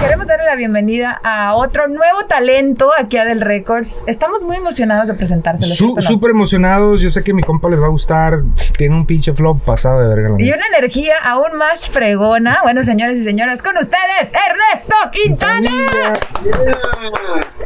Queremos 0.00 0.26
darle 0.26 0.46
la 0.46 0.56
bienvenida 0.56 1.20
a 1.22 1.54
otro 1.54 1.86
nuevo 1.86 2.24
talento 2.26 2.90
aquí 2.96 3.16
a 3.18 3.24
Del 3.24 3.40
Records. 3.40 4.02
Estamos 4.06 4.42
muy 4.42 4.56
emocionados 4.56 5.06
de 5.08 5.14
presentárselo. 5.14 5.74
Su- 5.74 5.74
¿cierto 5.84 5.92
o 5.92 6.02
no? 6.02 6.08
Súper 6.08 6.30
emocionados. 6.30 7.00
Yo 7.02 7.10
sé 7.10 7.22
que 7.22 7.34
mi 7.34 7.42
compa 7.42 7.68
les 7.68 7.80
va 7.80 7.86
a 7.86 7.90
gustar. 7.90 8.40
Tiene 8.76 8.94
un 8.96 9.06
pinche 9.06 9.32
flow 9.34 9.58
pasado 9.58 10.00
de 10.00 10.08
verga. 10.08 10.30
la 10.30 10.42
Y 10.42 10.50
una 10.52 10.66
energía 10.76 11.14
aún 11.22 11.54
más 11.56 11.88
fregona. 11.88 12.58
Bueno, 12.62 12.82
señores 12.82 13.18
y 13.20 13.24
señoras, 13.24 13.62
con 13.62 13.76
ustedes, 13.76 14.32
Ernesto 14.32 14.94
Quintana. 15.12 15.70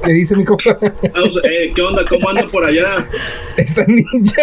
¿Qué 0.05 0.13
dice 0.13 0.37
mi 0.37 0.45
compa? 0.45 0.77
Vamos, 0.81 1.41
eh, 1.45 1.73
¿Qué 1.75 1.83
onda? 1.83 2.03
¿Cómo 2.09 2.29
andan 2.29 2.51
por 2.51 2.65
allá? 2.65 3.09
Esta 3.57 3.85
ninja. 3.87 4.43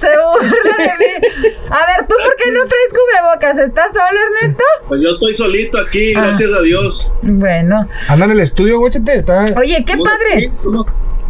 Se 0.00 0.08
burla 0.08 0.76
de 0.78 0.98
mí. 0.98 1.28
A 1.70 1.86
ver, 1.86 2.06
¿tú 2.08 2.14
por 2.22 2.36
qué 2.36 2.50
no 2.52 2.60
traes 2.66 2.92
cubrebocas? 2.92 3.58
¿Estás 3.58 3.92
solo, 3.92 4.18
Ernesto? 4.36 4.64
Pues 4.88 5.00
yo 5.00 5.10
estoy 5.10 5.32
solito 5.32 5.78
aquí, 5.78 6.12
Ah. 6.16 6.22
gracias 6.26 6.52
a 6.52 6.60
Dios. 6.62 7.03
Bueno. 7.22 7.86
Anda 8.08 8.24
en 8.26 8.30
el 8.32 8.40
estudio, 8.40 8.78
guáchate. 8.78 9.18
Está... 9.18 9.44
Oye, 9.56 9.84
qué 9.84 9.92
Estamos 9.92 10.08
padre. 10.08 10.50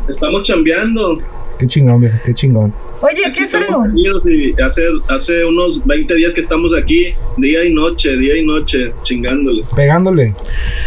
Estamos 0.08 0.42
chambeando. 0.42 1.18
Qué 1.58 1.66
chingón, 1.66 2.00
viejo. 2.00 2.18
Qué 2.24 2.34
chingón. 2.34 2.74
Oye, 3.00 3.26
Aquí 3.26 3.40
qué 3.44 4.30
y 4.30 4.60
hace, 4.62 4.82
hace 5.08 5.44
unos 5.44 5.84
20 5.84 6.14
días 6.14 6.32
que 6.34 6.40
estamos 6.40 6.74
aquí, 6.74 7.14
día 7.36 7.64
y 7.64 7.72
noche, 7.72 8.16
día 8.16 8.36
y 8.36 8.44
noche, 8.46 8.92
chingándole. 9.02 9.62
Pegándole. 9.76 10.34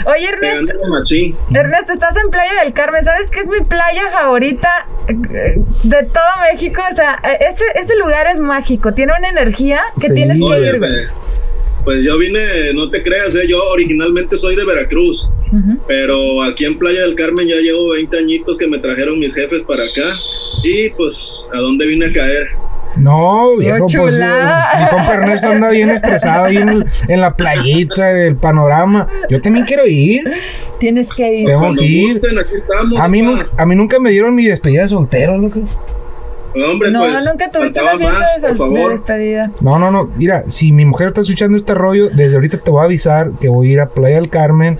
Oye, 0.05 0.29
Ernesto. 0.29 0.73
Ernesto, 1.53 1.93
estás 1.93 2.17
en 2.17 2.29
Playa 2.31 2.63
del 2.63 2.73
Carmen. 2.73 3.03
¿Sabes 3.03 3.29
qué 3.31 3.41
es 3.41 3.47
mi 3.47 3.61
playa 3.61 4.09
favorita 4.11 4.87
eh, 5.07 5.61
de 5.83 6.03
todo 6.03 6.23
México? 6.51 6.81
O 6.91 6.95
sea, 6.95 7.19
eh, 7.23 7.37
ese, 7.51 7.63
ese 7.75 7.95
lugar 7.95 8.27
es 8.27 8.39
mágico. 8.39 8.93
Tiene 8.93 9.13
una 9.17 9.29
energía 9.29 9.81
que 10.01 10.07
Sí. 10.07 10.13
tienes 10.15 10.39
que 10.39 10.45
Oye, 10.45 10.69
ir. 10.69 11.07
Pues 11.87 12.03
yo 12.03 12.17
vine, 12.17 12.73
no 12.73 12.89
te 12.89 13.01
creas, 13.01 13.33
eh, 13.35 13.47
yo 13.47 13.63
originalmente 13.71 14.37
soy 14.37 14.57
de 14.57 14.65
Veracruz, 14.65 15.25
pero 15.87 16.43
aquí 16.43 16.65
en 16.65 16.77
Playa 16.77 16.99
del 17.03 17.15
Carmen 17.15 17.47
ya 17.47 17.55
llevo 17.55 17.91
20 17.91 18.17
añitos 18.17 18.57
que 18.57 18.67
me 18.67 18.77
trajeron 18.79 19.17
mis 19.17 19.33
jefes 19.33 19.61
para 19.61 19.81
acá 19.83 20.13
y 20.65 20.89
pues 20.89 21.49
a 21.53 21.57
dónde 21.59 21.85
vine 21.87 22.07
a 22.07 22.11
caer. 22.11 22.47
No, 22.97 23.55
viejo, 23.55 23.85
pues. 23.95 24.15
eh, 24.15 24.25
Mi 24.79 24.89
compa 24.89 25.13
Ernesto 25.13 25.47
anda 25.47 25.69
bien 25.69 25.91
estresado 25.91 26.45
ahí 26.45 26.57
en, 26.57 26.67
el- 26.69 26.85
en 27.07 27.21
la 27.21 27.37
playita, 27.37 28.11
el 28.11 28.35
panorama. 28.35 29.07
Yo 29.29 29.39
también 29.41 29.65
quiero 29.65 29.85
ir. 29.87 30.23
Tienes 30.79 31.13
que 31.13 31.31
ir. 31.41 31.45
Tengo 31.45 31.73
que 31.75 31.85
ir. 31.85 32.13
gusten, 32.13 32.37
aquí 32.39 32.55
estamos. 32.55 32.99
A 32.99 33.07
mí, 33.07 33.21
nunca, 33.21 33.47
a 33.55 33.65
mí 33.65 33.75
nunca 33.75 33.97
me 33.99 34.09
dieron 34.09 34.35
mi 34.35 34.45
despedida 34.47 34.81
de 34.81 34.87
soltero, 34.89 35.37
loco. 35.37 35.61
Hombre, 36.65 36.91
No, 36.91 36.99
pues, 37.01 37.25
nunca 37.25 37.51
tuviste 37.51 37.81
una 37.81 37.91
fiesta 37.97 38.19
más, 38.19 38.35
de, 38.41 38.41
por 38.41 38.51
de 38.51 38.57
favor. 38.75 38.91
despedida. 38.91 39.51
No, 39.61 39.79
no, 39.79 39.91
no. 39.91 40.11
Mira, 40.15 40.43
si 40.47 40.71
mi 40.71 40.85
mujer 40.85 41.09
está 41.09 41.21
escuchando 41.21 41.57
este 41.57 41.73
rollo, 41.73 42.09
desde 42.09 42.35
ahorita 42.35 42.57
te 42.59 42.71
voy 42.71 42.81
a 42.81 42.85
avisar 42.85 43.31
que 43.39 43.49
voy 43.49 43.69
a 43.69 43.73
ir 43.73 43.79
a 43.81 43.89
Playa 43.89 44.15
del 44.17 44.29
Carmen 44.29 44.77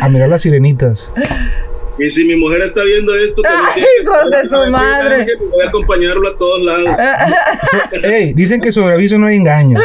a 0.00 0.08
mirar 0.08 0.28
las 0.28 0.42
sirenitas. 0.42 1.10
Y 1.98 2.10
si 2.10 2.24
mi 2.24 2.34
mujer 2.36 2.62
está 2.62 2.82
viendo 2.82 3.14
esto, 3.14 3.42
Ay, 3.48 3.82
que 3.82 4.02
hijos 4.02 4.30
de 4.30 4.48
su 4.48 4.70
madre. 4.72 5.26
Voy 5.38 5.64
a 5.64 5.68
acompañarlo 5.68 6.28
a 6.28 6.38
todos 6.38 6.62
lados. 6.62 6.88
Ey, 8.02 8.32
dicen 8.34 8.60
que 8.60 8.72
sobre 8.72 8.94
aviso 8.94 9.18
no 9.18 9.26
hay 9.26 9.36
engaño. 9.36 9.78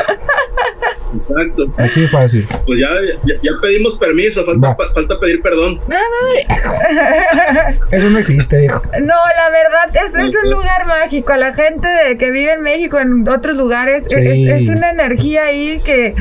Exacto. 1.13 1.65
Así 1.77 2.01
de 2.01 2.07
fácil. 2.07 2.47
Pues 2.67 2.79
ya, 2.79 2.87
ya, 3.25 3.33
ya 3.41 3.51
pedimos 3.61 3.97
permiso, 3.97 4.45
falta, 4.45 4.77
pa- 4.77 4.93
falta 4.93 5.19
pedir 5.19 5.41
perdón. 5.41 5.79
Eso 7.91 8.09
no 8.09 8.19
existe, 8.19 8.59
viejo. 8.59 8.81
No, 9.01 9.15
la 9.15 9.49
verdad, 9.49 10.05
es, 10.05 10.15
es 10.15 10.35
un 10.43 10.51
lugar 10.51 10.85
mágico. 10.87 11.35
La 11.35 11.53
gente 11.53 11.87
de- 11.87 12.17
que 12.17 12.31
vive 12.31 12.53
en 12.53 12.61
México, 12.61 12.99
en 12.99 13.27
otros 13.27 13.55
lugares, 13.57 14.05
Sí. 14.07 14.15
es, 14.17 14.61
es 14.63 14.69
una 14.69 14.91
energía 14.91 15.45
ahí 15.45 15.81
que 15.83 16.15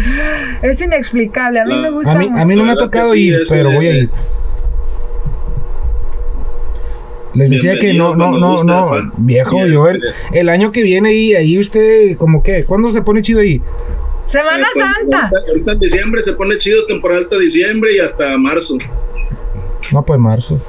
es 0.62 0.80
inexplicable. 0.80 1.60
A 1.60 1.64
mí 1.64 1.74
La- 1.74 1.82
me 1.82 1.90
gusta 1.90 2.10
A 2.12 2.14
mí, 2.14 2.28
mucho. 2.28 2.42
a 2.42 2.46
mí 2.46 2.56
no 2.56 2.64
me 2.64 2.72
ha 2.72 2.76
tocado 2.76 3.10
sí, 3.10 3.28
ir, 3.28 3.38
pero 3.48 3.72
voy 3.72 3.88
a 3.88 3.92
ir. 3.92 4.10
Les 7.38 7.50
decía 7.50 7.78
que 7.78 7.94
no, 7.94 8.14
no, 8.14 8.32
no, 8.38 8.62
no, 8.64 8.88
Juan. 8.88 9.12
viejo, 9.18 9.66
yo 9.66 9.86
el, 9.88 9.96
este- 9.96 10.08
el 10.40 10.48
año 10.48 10.72
que 10.72 10.82
viene 10.82 11.14
y 11.14 11.34
ahí 11.34 11.58
usted, 11.58 12.16
como 12.16 12.42
que, 12.42 12.64
¿cuándo 12.64 12.90
se 12.92 13.02
pone 13.02 13.22
chido 13.22 13.40
ahí? 13.40 13.60
Semana 14.26 14.58
Eh, 14.66 14.70
cuando- 14.74 14.94
Santa. 14.94 15.20
Ahorita, 15.28 15.38
ahorita 15.48 15.72
en 15.72 15.78
diciembre 15.80 16.22
se 16.22 16.32
pone 16.34 16.58
chido, 16.58 16.84
temporada 16.86 17.20
alta 17.22 17.38
diciembre 17.38 17.92
y 17.96 17.98
hasta 18.00 18.36
marzo. 18.36 18.76
No, 19.92 20.02
pues 20.04 20.18
marzo. 20.20 20.60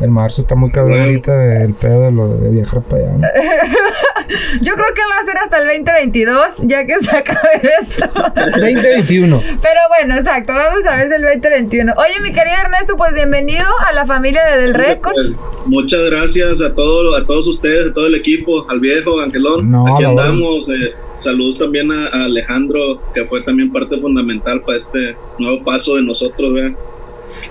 El 0.00 0.10
marzo 0.10 0.42
está 0.42 0.54
muy 0.54 0.70
cabrón 0.70 0.92
Bueno. 0.92 1.04
ahorita 1.06 1.62
el 1.62 1.74
pedo 1.74 2.02
de 2.02 2.12
lo 2.12 2.28
de 2.36 2.50
viajar 2.50 2.82
para 2.82 3.02
allá. 3.02 3.12
¿no? 3.18 3.26
Yo 4.62 4.74
creo 4.74 4.94
que 4.94 5.02
va 5.02 5.18
a 5.20 5.24
ser 5.24 5.36
hasta 5.38 5.58
el 5.58 5.66
2022, 5.66 6.38
ya 6.62 6.86
que 6.86 6.98
se 7.00 7.14
acabe 7.16 7.60
esto. 7.82 8.06
2021. 8.34 9.40
Pero 9.62 9.80
bueno, 9.88 10.16
exacto, 10.16 10.52
vamos 10.54 10.86
a 10.86 10.96
ver 10.96 11.08
si 11.08 11.14
el 11.14 11.22
2021. 11.22 11.92
Oye, 11.96 12.20
mi 12.22 12.32
querido 12.32 12.56
Ernesto, 12.62 12.96
pues 12.96 13.12
bienvenido 13.12 13.66
a 13.86 13.92
la 13.92 14.06
familia 14.06 14.44
de 14.44 14.58
Del 14.62 14.74
Records. 14.74 15.36
Pues, 15.36 15.66
muchas 15.66 16.08
gracias 16.10 16.60
a 16.62 16.74
todos, 16.74 17.20
a 17.20 17.26
todos 17.26 17.46
ustedes, 17.48 17.90
a 17.90 17.94
todo 17.94 18.06
el 18.06 18.14
equipo, 18.14 18.66
al 18.70 18.80
viejo 18.80 19.20
Angelón. 19.20 19.70
No, 19.70 19.84
Aquí 19.96 20.04
andamos. 20.04 20.68
eh, 20.68 20.92
saludos 21.16 21.58
también 21.58 21.90
a, 21.92 22.06
a 22.06 22.24
Alejandro, 22.24 23.00
que 23.12 23.24
fue 23.24 23.42
también 23.42 23.72
parte 23.72 24.00
fundamental 24.00 24.60
para 24.62 24.78
este 24.78 25.16
nuevo 25.38 25.62
paso 25.64 25.96
de 25.96 26.02
nosotros, 26.02 26.52
vean. 26.54 26.76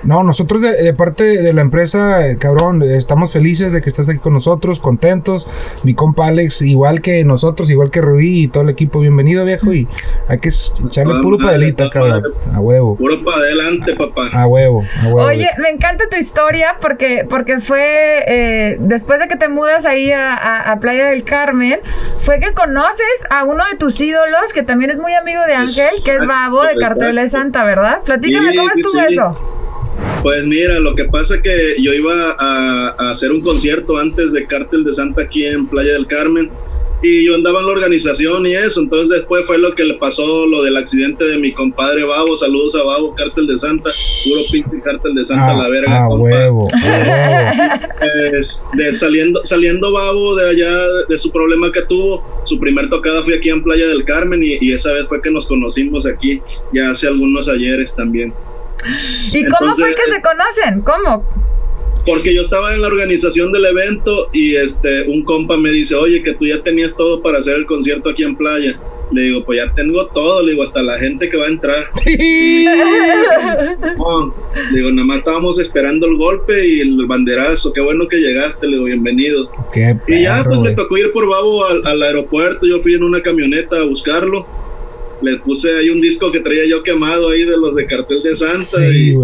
No, 0.03 0.23
nosotros 0.23 0.61
de, 0.61 0.73
de 0.81 0.93
parte 0.93 1.23
de 1.41 1.53
la 1.53 1.61
empresa, 1.61 2.27
eh, 2.27 2.37
cabrón, 2.37 2.83
estamos 2.83 3.31
felices 3.31 3.73
de 3.73 3.81
que 3.81 3.89
estés 3.89 4.09
aquí 4.09 4.19
con 4.19 4.33
nosotros, 4.33 4.79
contentos. 4.79 5.47
Mi 5.83 5.93
compa 5.93 6.27
Alex, 6.27 6.61
igual 6.61 7.01
que 7.01 7.23
nosotros, 7.23 7.69
igual 7.69 7.91
que 7.91 8.01
Rubí 8.01 8.43
y 8.43 8.47
todo 8.47 8.63
el 8.63 8.69
equipo, 8.69 8.99
bienvenido 8.99 9.45
viejo. 9.45 9.73
Y 9.73 9.87
hay 10.27 10.39
que 10.39 10.49
echarle 10.49 11.21
puro 11.21 11.37
padelita, 11.37 11.89
cabrón. 11.89 12.23
A 12.53 12.59
huevo, 12.59 12.95
Puro 12.95 13.23
para 13.23 13.37
adelante, 13.37 13.95
papá. 13.95 14.29
a 14.33 14.45
huevo, 14.47 14.83
a 15.01 15.05
huevo. 15.07 15.21
Oye, 15.27 15.49
me 15.61 15.69
encanta 15.69 16.05
tu 16.09 16.17
historia 16.17 16.75
porque, 16.81 17.25
porque 17.29 17.59
fue 17.59 18.23
eh, 18.27 18.77
después 18.79 19.19
de 19.19 19.27
que 19.27 19.35
te 19.37 19.47
mudas 19.47 19.85
ahí 19.85 20.11
a, 20.11 20.33
a- 20.33 20.71
a 20.71 20.79
Playa 20.79 21.07
del 21.07 21.23
Carmen, 21.23 21.79
fue 22.21 22.39
que 22.39 22.53
conoces 22.53 23.25
a 23.29 23.43
uno 23.43 23.63
de 23.71 23.77
tus 23.77 23.99
ídolos 24.01 24.53
que 24.53 24.63
también 24.63 24.91
es 24.91 24.97
muy 24.97 25.13
amigo 25.13 25.41
de 25.47 25.53
Ángel, 25.55 25.89
que 26.03 26.15
es 26.15 26.25
Babo 26.25 26.63
de 26.63 26.75
Cartel 26.75 27.15
de 27.15 27.29
Santa, 27.29 27.63
¿verdad? 27.63 27.99
Platícame 28.05 28.51
Sí, 28.51 28.57
cómo 28.57 28.69
sí, 28.73 28.81
estuvo 28.81 29.01
sí. 29.01 29.13
eso. 29.13 29.59
Pues 30.21 30.45
mira, 30.45 30.79
lo 30.79 30.95
que 30.95 31.05
pasa 31.05 31.35
es 31.35 31.41
que 31.41 31.75
yo 31.81 31.93
iba 31.93 32.35
a, 32.39 32.95
a 32.97 33.11
hacer 33.11 33.31
un 33.31 33.41
concierto 33.41 33.97
antes 33.97 34.31
de 34.31 34.45
Cártel 34.47 34.83
de 34.83 34.93
Santa 34.93 35.23
aquí 35.23 35.45
en 35.45 35.67
Playa 35.67 35.93
del 35.93 36.07
Carmen 36.07 36.49
y 37.03 37.25
yo 37.25 37.35
andaba 37.35 37.59
en 37.59 37.65
la 37.65 37.71
organización 37.73 38.45
y 38.45 38.53
eso, 38.53 38.79
entonces 38.79 39.09
después 39.09 39.43
fue 39.45 39.57
lo 39.57 39.75
que 39.75 39.83
le 39.83 39.95
pasó 39.95 40.47
lo 40.47 40.63
del 40.63 40.77
accidente 40.77 41.25
de 41.25 41.37
mi 41.37 41.51
compadre 41.51 42.05
Babo, 42.05 42.37
saludos 42.37 42.75
a 42.75 42.83
Babo, 42.83 43.13
Cártel 43.13 43.45
de 43.45 43.59
Santa, 43.59 43.89
puro 44.23 44.41
pinche 44.49 44.81
Cártel 44.81 45.13
de 45.13 45.25
Santa 45.25 45.51
a, 45.51 45.57
la 45.57 45.67
verga, 45.67 46.05
a 46.05 46.07
compa. 46.07 46.23
huevo. 46.23 46.67
Pues, 48.03 48.63
de 48.73 48.93
saliendo, 48.93 49.43
saliendo 49.43 49.91
Babo 49.91 50.35
de 50.35 50.49
allá 50.49 50.71
de, 50.71 51.05
de 51.09 51.17
su 51.17 51.31
problema 51.31 51.71
que 51.71 51.81
tuvo, 51.83 52.23
su 52.45 52.57
primer 52.57 52.89
tocada 52.89 53.21
fue 53.23 53.35
aquí 53.35 53.49
en 53.49 53.63
Playa 53.63 53.87
del 53.87 54.05
Carmen 54.05 54.41
y, 54.41 54.57
y 54.61 54.71
esa 54.71 54.93
vez 54.93 55.05
fue 55.07 55.21
que 55.21 55.31
nos 55.31 55.45
conocimos 55.45 56.05
aquí, 56.05 56.41
ya 56.73 56.91
hace 56.91 57.07
algunos 57.07 57.49
ayeres 57.49 57.93
también. 57.93 58.33
¿Y 59.31 59.45
cómo 59.45 59.73
fue 59.73 59.95
que 59.95 60.11
se 60.11 60.21
conocen? 60.21 60.81
¿Cómo? 60.81 61.25
Porque 62.05 62.33
yo 62.35 62.41
estaba 62.41 62.73
en 62.73 62.81
la 62.81 62.87
organización 62.87 63.53
del 63.53 63.65
evento 63.65 64.27
y 64.33 64.55
este 64.55 65.03
un 65.03 65.23
compa 65.23 65.55
me 65.55 65.69
dice, 65.71 65.95
oye, 65.95 66.21
que 66.21 66.33
tú 66.33 66.45
ya 66.45 66.61
tenías 66.61 66.93
todo 66.95 67.21
para 67.21 67.37
hacer 67.39 67.55
el 67.55 67.65
concierto 67.65 68.09
aquí 68.09 68.23
en 68.23 68.35
playa. 68.35 68.77
Le 69.11 69.21
digo, 69.21 69.45
pues 69.45 69.59
ya 69.63 69.73
tengo 69.75 70.05
todo, 70.07 70.41
le 70.43 70.51
digo, 70.51 70.63
hasta 70.63 70.81
la 70.81 70.97
gente 70.97 71.29
que 71.29 71.37
va 71.37 71.45
a 71.45 71.49
entrar. 71.49 71.89
Le 74.71 74.77
digo, 74.79 74.91
nada 74.91 75.05
más 75.05 75.19
estábamos 75.19 75.59
esperando 75.59 76.07
el 76.07 76.17
golpe 76.17 76.65
y 76.67 76.79
el 76.81 77.05
banderazo, 77.05 77.71
qué 77.73 77.81
bueno 77.81 78.07
que 78.07 78.17
llegaste, 78.17 78.65
le 78.67 78.73
digo, 78.73 78.85
bienvenido. 78.85 79.51
Qué 79.73 79.95
Y 80.07 80.23
ya 80.23 80.43
pues 80.43 80.57
me 80.57 80.63
güey. 80.63 80.75
tocó 80.75 80.97
ir 80.97 81.11
por 81.11 81.27
Babo 81.29 81.65
al, 81.65 81.81
al 81.85 82.01
aeropuerto, 82.01 82.65
yo 82.65 82.81
fui 82.81 82.95
en 82.95 83.03
una 83.03 83.21
camioneta 83.21 83.77
a 83.77 83.83
buscarlo. 83.85 84.47
Le 85.23 85.37
puse 85.37 85.75
ahí 85.77 85.89
un 85.89 86.01
disco 86.01 86.31
que 86.31 86.41
traía 86.41 86.67
yo 86.67 86.83
quemado 86.83 87.29
ahí 87.29 87.43
de 87.45 87.57
los 87.57 87.75
de 87.75 87.85
Cartel 87.87 88.21
de 88.23 88.35
Santa 88.35 88.61
Sí, 88.63 89.11
y 89.11 89.15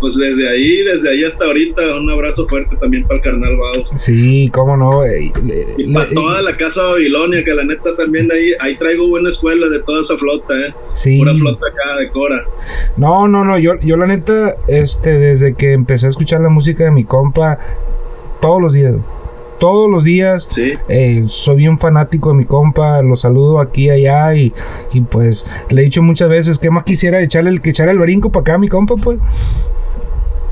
pues 0.00 0.16
desde 0.16 0.48
ahí, 0.48 0.78
desde 0.78 1.10
ahí 1.10 1.24
hasta 1.24 1.44
ahorita, 1.44 1.96
un 1.98 2.08
abrazo 2.10 2.46
fuerte 2.48 2.74
también 2.80 3.04
para 3.04 3.16
el 3.16 3.22
carnal 3.22 3.56
Babo. 3.56 3.84
Sí, 3.96 4.50
cómo 4.52 4.76
no. 4.76 4.96
güey. 4.96 5.30
Le- 5.44 5.66
Y 5.78 5.84
le- 5.86 5.94
para 5.94 6.10
toda 6.10 6.42
la 6.42 6.56
casa 6.56 6.82
Babilonia, 6.84 7.44
que 7.44 7.54
la 7.54 7.64
neta 7.64 7.94
también 7.96 8.26
de 8.28 8.34
ahí, 8.34 8.52
ahí 8.60 8.76
traigo 8.76 9.08
buena 9.08 9.28
escuela 9.28 9.68
de 9.68 9.80
toda 9.82 10.00
esa 10.00 10.16
flota, 10.16 10.54
eh. 10.66 10.74
Sí. 10.94 11.18
Pura 11.18 11.34
flota 11.34 11.66
acá 11.68 11.96
de 12.00 12.10
Cora. 12.10 12.44
No, 12.96 13.28
no, 13.28 13.44
no, 13.44 13.58
yo, 13.58 13.74
yo 13.82 13.96
la 13.96 14.06
neta, 14.06 14.56
este, 14.68 15.10
desde 15.18 15.54
que 15.54 15.72
empecé 15.72 16.06
a 16.06 16.08
escuchar 16.10 16.40
la 16.40 16.48
música 16.48 16.84
de 16.84 16.90
mi 16.90 17.04
compa, 17.04 17.58
todos 18.40 18.60
los 18.60 18.72
días, 18.72 18.94
todos 19.60 19.88
los 19.88 20.02
días. 20.02 20.46
Sí. 20.48 20.72
Eh, 20.88 21.22
soy 21.26 21.56
bien 21.56 21.78
fanático 21.78 22.30
de 22.30 22.34
mi 22.34 22.44
compa, 22.46 23.00
lo 23.02 23.14
saludo 23.14 23.60
aquí 23.60 23.84
y 23.84 23.90
allá 23.90 24.34
y, 24.34 24.52
y 24.92 25.00
pues 25.02 25.46
le 25.68 25.82
he 25.82 25.84
dicho 25.84 26.02
muchas 26.02 26.28
veces 26.28 26.58
que 26.58 26.70
más 26.70 26.82
quisiera 26.82 27.20
echarle 27.22 27.50
el 27.50 27.60
que 27.60 27.70
echar 27.70 27.88
el 27.88 27.98
brinco 28.00 28.30
para 28.32 28.40
acá 28.40 28.54
a 28.54 28.58
mi 28.58 28.68
compa, 28.68 28.96
pues. 28.96 29.20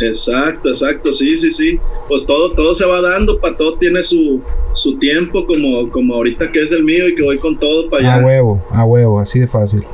Exacto, 0.01 0.69
exacto, 0.69 1.13
sí, 1.13 1.37
sí, 1.39 1.53
sí. 1.53 1.81
Pues 2.09 2.25
todo, 2.25 2.53
todo 2.53 2.73
se 2.75 2.87
va 2.87 3.01
dando, 3.03 3.41
para 3.41 3.57
todo 3.57 3.75
tiene 3.79 4.03
su, 4.03 4.41
su 4.75 4.97
tiempo, 4.99 5.45
como, 5.45 5.91
como 5.91 6.15
ahorita 6.15 6.53
que 6.53 6.61
es 6.61 6.71
el 6.71 6.85
mío 6.85 7.09
y 7.09 7.15
que 7.17 7.23
voy 7.23 7.39
con 7.39 7.59
todo 7.59 7.91
para 7.91 8.09
A 8.09 8.15
allá. 8.17 8.27
huevo, 8.27 8.63
a 8.71 8.85
huevo, 8.85 9.19
así 9.19 9.41
de 9.41 9.49
fácil. 9.49 9.85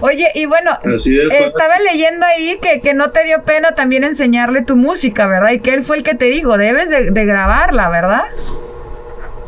Oye, 0.00 0.28
y 0.34 0.46
bueno, 0.46 0.78
Así 0.94 1.18
estaba 1.18 1.78
leyendo 1.80 2.24
ahí 2.26 2.58
que, 2.60 2.80
que 2.80 2.94
no 2.94 3.10
te 3.10 3.24
dio 3.24 3.42
pena 3.44 3.74
también 3.74 4.04
enseñarle 4.04 4.62
tu 4.62 4.76
música, 4.76 5.26
¿verdad? 5.26 5.52
Y 5.52 5.60
que 5.60 5.74
él 5.74 5.84
fue 5.84 5.98
el 5.98 6.02
que 6.02 6.14
te 6.14 6.26
dijo, 6.26 6.56
debes 6.56 6.90
de, 6.90 7.10
de 7.10 7.24
grabarla, 7.24 7.88
¿verdad? 7.88 8.24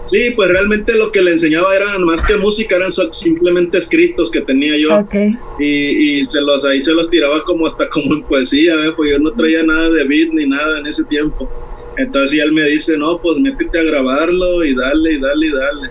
Sí, 0.08 0.32
pues 0.34 0.48
realmente 0.48 0.96
lo 0.96 1.12
que 1.12 1.20
le 1.20 1.32
enseñaba 1.32 1.76
eran 1.76 2.02
más 2.02 2.24
que 2.24 2.36
música, 2.36 2.76
eran 2.76 2.90
simplemente 3.10 3.76
escritos 3.76 4.30
que 4.30 4.40
tenía 4.40 4.74
yo. 4.78 4.96
Ok. 5.00 5.14
Y, 5.58 6.20
y 6.20 6.24
se 6.24 6.40
los 6.40 6.64
ahí 6.64 6.82
se 6.82 6.92
los 6.92 7.10
tiraba 7.10 7.44
como 7.44 7.66
hasta 7.66 7.90
como 7.90 8.14
en 8.14 8.22
poesía, 8.22 8.72
¿eh? 8.86 8.92
pues 8.96 9.10
yo 9.10 9.18
no 9.18 9.32
traía 9.32 9.62
nada 9.64 9.90
de 9.90 10.04
beat 10.04 10.30
ni 10.32 10.46
nada 10.46 10.78
en 10.78 10.86
ese 10.86 11.04
tiempo. 11.04 11.50
Entonces 11.98 12.34
y 12.34 12.40
él 12.40 12.52
me 12.52 12.62
dice, 12.62 12.96
no, 12.96 13.18
pues 13.18 13.38
métete 13.38 13.80
a 13.80 13.82
grabarlo 13.82 14.64
y 14.64 14.74
dale, 14.74 15.12
y 15.12 15.20
dale, 15.20 15.46
y 15.46 15.52
dale. 15.52 15.90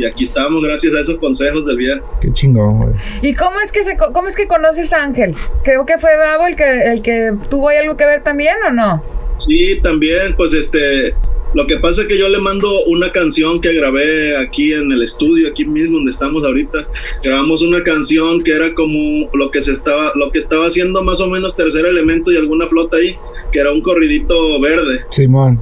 Y 0.00 0.06
aquí 0.06 0.24
estamos 0.24 0.62
gracias 0.62 0.94
a 0.94 1.00
esos 1.00 1.18
consejos 1.18 1.66
del 1.66 1.76
viejo. 1.76 2.18
Qué 2.22 2.32
chingón, 2.32 2.78
güey. 2.78 2.94
¿Y 3.20 3.34
cómo 3.34 3.60
es 3.60 3.70
que 3.70 3.84
se, 3.84 3.98
cómo 3.98 4.28
es 4.28 4.34
que 4.34 4.46
conoces 4.46 4.94
a 4.94 5.02
Ángel? 5.02 5.34
Creo 5.62 5.84
que 5.84 5.98
fue 5.98 6.16
Babo 6.16 6.46
el 6.46 6.56
que, 6.56 6.92
el 6.92 7.02
que 7.02 7.36
tuvo 7.50 7.68
ahí 7.68 7.76
algo 7.76 7.98
que 7.98 8.06
ver 8.06 8.22
también, 8.22 8.56
¿o 8.66 8.72
no? 8.72 9.02
Sí, 9.46 9.78
también, 9.82 10.34
pues 10.36 10.54
este, 10.54 11.14
lo 11.52 11.66
que 11.66 11.76
pasa 11.76 12.02
es 12.02 12.08
que 12.08 12.16
yo 12.16 12.28
le 12.30 12.38
mando 12.38 12.84
una 12.84 13.12
canción 13.12 13.60
que 13.60 13.74
grabé 13.74 14.36
aquí 14.38 14.72
en 14.72 14.90
el 14.90 15.02
estudio, 15.02 15.50
aquí 15.50 15.66
mismo 15.66 15.96
donde 15.96 16.12
estamos 16.12 16.44
ahorita. 16.44 16.86
Grabamos 17.22 17.60
una 17.60 17.82
canción 17.82 18.42
que 18.42 18.52
era 18.52 18.72
como 18.74 19.28
lo 19.34 19.50
que 19.50 19.60
se 19.60 19.72
estaba, 19.72 20.12
lo 20.14 20.30
que 20.30 20.38
estaba 20.38 20.66
haciendo 20.66 21.02
más 21.02 21.20
o 21.20 21.28
menos 21.28 21.54
tercer 21.56 21.84
elemento 21.84 22.32
y 22.32 22.36
alguna 22.36 22.68
flota 22.68 22.96
ahí, 22.96 23.16
que 23.52 23.60
era 23.60 23.70
un 23.72 23.82
corridito 23.82 24.60
verde. 24.60 25.00
Simón. 25.10 25.60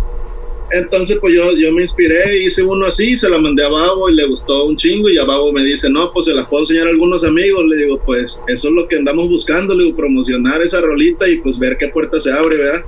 Entonces, 0.70 1.18
pues 1.20 1.34
yo, 1.34 1.50
yo 1.56 1.72
me 1.72 1.82
inspiré, 1.82 2.38
hice 2.42 2.62
uno 2.62 2.86
así, 2.86 3.16
se 3.16 3.28
la 3.30 3.38
mandé 3.38 3.64
a 3.64 3.68
Babo 3.68 4.10
y 4.10 4.14
le 4.14 4.26
gustó 4.26 4.64
un 4.66 4.76
chingo. 4.76 5.08
Y 5.08 5.16
a 5.18 5.24
Babo 5.24 5.52
me 5.52 5.62
dice, 5.64 5.88
no, 5.88 6.12
pues 6.12 6.26
se 6.26 6.34
las 6.34 6.46
puedo 6.48 6.62
enseñar 6.64 6.86
a 6.86 6.90
algunos 6.90 7.24
amigos. 7.24 7.64
Le 7.66 7.76
digo, 7.76 8.00
pues 8.04 8.40
eso 8.48 8.68
es 8.68 8.74
lo 8.74 8.86
que 8.86 8.96
andamos 8.96 9.28
buscando, 9.28 9.74
le 9.74 9.84
digo, 9.84 9.96
promocionar 9.96 10.60
esa 10.62 10.80
rolita 10.80 11.26
y 11.28 11.36
pues 11.38 11.58
ver 11.58 11.76
qué 11.78 11.88
puerta 11.88 12.20
se 12.20 12.30
abre, 12.32 12.56
¿verdad? 12.58 12.82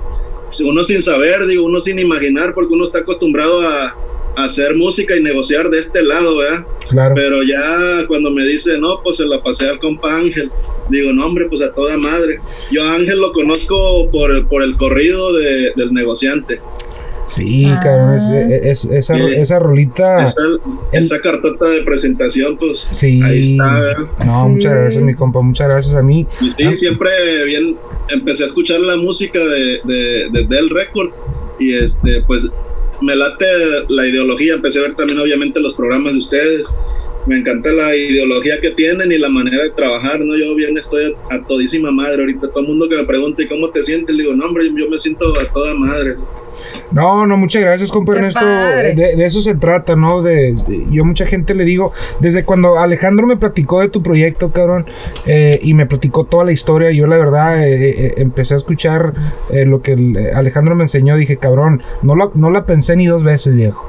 Si 0.50 0.64
Uno 0.64 0.82
sin 0.84 1.00
saber, 1.00 1.46
digo, 1.46 1.64
uno 1.64 1.80
sin 1.80 1.98
imaginar, 1.98 2.54
porque 2.54 2.74
uno 2.74 2.84
está 2.84 2.98
acostumbrado 2.98 3.60
a, 3.60 3.96
a 4.36 4.44
hacer 4.44 4.74
música 4.76 5.16
y 5.16 5.22
negociar 5.22 5.70
de 5.70 5.78
este 5.78 6.02
lado, 6.02 6.38
¿verdad? 6.38 6.66
Claro. 6.88 7.14
Pero 7.14 7.42
ya 7.44 8.04
cuando 8.08 8.30
me 8.32 8.44
dice, 8.44 8.76
no, 8.78 9.00
pues 9.02 9.18
se 9.18 9.26
la 9.26 9.40
pasé 9.42 9.68
al 9.68 9.78
compa 9.78 10.16
Ángel. 10.16 10.50
Digo, 10.88 11.12
no, 11.12 11.24
hombre, 11.24 11.46
pues 11.48 11.62
a 11.62 11.72
toda 11.72 11.96
madre. 11.96 12.40
Yo 12.72 12.82
a 12.82 12.94
Ángel 12.96 13.20
lo 13.20 13.32
conozco 13.32 14.10
por, 14.10 14.32
el- 14.32 14.44
por 14.46 14.64
el 14.64 14.76
corrido 14.76 15.32
de- 15.34 15.72
del 15.76 15.92
negociante. 15.92 16.60
Sí, 17.30 17.64
Ah. 17.66 17.80
cabrón, 17.82 18.14
es, 18.16 18.28
es- 18.28 18.84
esa, 18.86 19.14
Sí. 19.14 19.20
esa 19.36 19.58
rolita. 19.60 20.24
Esa, 20.24 20.42
el- 20.42 20.60
esa 21.04 21.20
cartota 21.20 21.68
de 21.68 21.82
presentación, 21.82 22.56
pues 22.58 22.88
Sí. 22.90 23.20
ahí 23.22 23.52
está, 23.52 23.78
¿verdad? 23.80 24.04
No, 24.26 24.42
Sí. 24.44 24.48
muchas 24.50 24.72
gracias, 24.74 25.04
mi 25.04 25.14
compa, 25.14 25.40
muchas 25.40 25.68
gracias 25.68 25.94
a 25.94 26.02
mí. 26.02 26.26
Y 26.40 26.50
sí, 26.50 26.64
Ah. 26.66 26.74
siempre 26.74 27.10
bien, 27.46 27.76
empecé 28.08 28.42
a 28.42 28.46
escuchar 28.46 28.80
la 28.80 28.96
música 28.96 29.38
de, 29.38 29.80
de, 29.84 30.28
de 30.32 30.46
Dell 30.48 30.70
Records 30.70 31.16
y 31.60 31.74
este, 31.76 32.22
pues 32.26 32.48
me 33.00 33.14
late 33.14 33.46
la 33.88 34.06
ideología, 34.06 34.54
empecé 34.54 34.80
a 34.80 34.82
ver 34.82 34.94
también 34.96 35.18
obviamente 35.20 35.60
los 35.60 35.74
programas 35.74 36.12
de 36.14 36.18
ustedes. 36.18 36.62
Me 37.26 37.36
encanta 37.38 37.70
la 37.70 37.94
ideología 37.94 38.60
que 38.62 38.70
tienen 38.70 39.12
y 39.12 39.18
la 39.18 39.28
manera 39.28 39.62
de 39.62 39.70
trabajar, 39.70 40.20
¿no? 40.20 40.34
Yo 40.36 40.54
bien 40.54 40.76
estoy 40.78 41.14
a, 41.30 41.34
a 41.34 41.44
todísima 41.46 41.90
madre 41.90 42.20
ahorita. 42.20 42.48
Todo 42.48 42.60
el 42.60 42.68
mundo 42.68 42.88
que 42.88 42.96
me 42.96 43.04
pregunta, 43.04 43.42
¿y 43.42 43.48
cómo 43.48 43.68
te 43.70 43.82
sientes? 43.82 44.16
Le 44.16 44.22
digo, 44.22 44.34
no, 44.34 44.46
hombre, 44.46 44.64
yo 44.74 44.88
me 44.88 44.98
siento 44.98 45.26
a 45.38 45.44
toda 45.52 45.74
madre. 45.74 46.14
No, 46.90 47.26
no, 47.26 47.36
muchas 47.36 47.62
gracias, 47.62 47.90
compa 47.92 48.14
Ernesto. 48.14 48.40
De, 48.44 49.16
de 49.16 49.24
eso 49.24 49.42
se 49.42 49.54
trata, 49.54 49.96
¿no? 49.96 50.22
De, 50.22 50.54
yo 50.90 51.04
mucha 51.04 51.26
gente 51.26 51.54
le 51.54 51.64
digo, 51.64 51.92
desde 52.20 52.42
cuando 52.44 52.78
Alejandro 52.78 53.26
me 53.26 53.36
platicó 53.36 53.80
de 53.80 53.88
tu 53.90 54.02
proyecto, 54.02 54.50
cabrón, 54.50 54.86
eh, 55.26 55.60
y 55.62 55.74
me 55.74 55.86
platicó 55.86 56.24
toda 56.24 56.44
la 56.44 56.52
historia, 56.52 56.90
yo 56.90 57.06
la 57.06 57.18
verdad 57.18 57.62
eh, 57.62 57.90
eh, 57.90 58.14
empecé 58.16 58.54
a 58.54 58.56
escuchar 58.56 59.12
eh, 59.50 59.64
lo 59.66 59.82
que 59.82 59.92
el- 59.92 60.16
eh, 60.16 60.32
Alejandro 60.34 60.74
me 60.74 60.84
enseñó, 60.84 61.16
dije, 61.16 61.36
cabrón, 61.36 61.82
no 62.02 62.16
la, 62.16 62.30
no 62.34 62.50
la 62.50 62.64
pensé 62.64 62.96
ni 62.96 63.06
dos 63.06 63.22
veces, 63.22 63.54
viejo. 63.54 63.86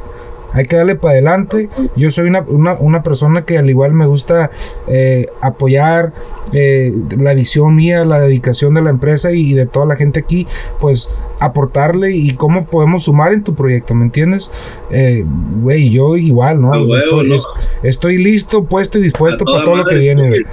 Hay 0.54 0.66
que 0.66 0.76
darle 0.76 0.96
para 0.96 1.14
adelante. 1.14 1.70
Yo 1.96 2.12
soy 2.12 2.28
una, 2.28 2.42
una, 2.42 2.74
una 2.74 3.04
persona 3.04 3.46
que 3.46 3.58
al 3.58 3.70
igual 3.70 3.94
me 3.94 4.06
gusta 4.06 4.52
eh, 4.88 5.28
apoyar 5.42 6.14
eh, 6.52 6.94
la 7.18 7.34
visión 7.34 7.76
mía, 7.76 8.06
la 8.06 8.20
dedicación 8.20 8.74
de 8.74 8.82
la 8.82 8.90
empresa 8.90 9.32
y, 9.32 9.54
de 9.54 9.66
toda 9.66 9.86
la 9.86 9.96
gente 9.96 10.20
aquí, 10.20 10.48
pues 10.80 11.14
aportarle 11.40 12.12
y 12.12 12.32
cómo 12.32 12.66
podemos 12.66 13.04
sumar 13.04 13.34
en 13.34 13.44
tu 13.44 13.56
proyecto, 13.56 13.96
¿me 13.96 14.06
entiendes? 14.06 14.52
Eh, 14.92 15.26
Güey, 15.62 15.90
yo 15.90 16.16
igual, 16.18 16.62
¿no? 16.62 16.70
Huevo, 16.70 16.96
estoy, 16.96 17.38
estoy 17.84 18.18
listo, 18.18 18.64
puesto 18.64 18.98
y 19.00 19.04
dispuesto 19.04 19.46
para 19.46 19.64
todo 19.64 19.76
lo 19.78 19.86
que 19.86 19.96
viene, 19.96 20.28
güey. 20.28 20.46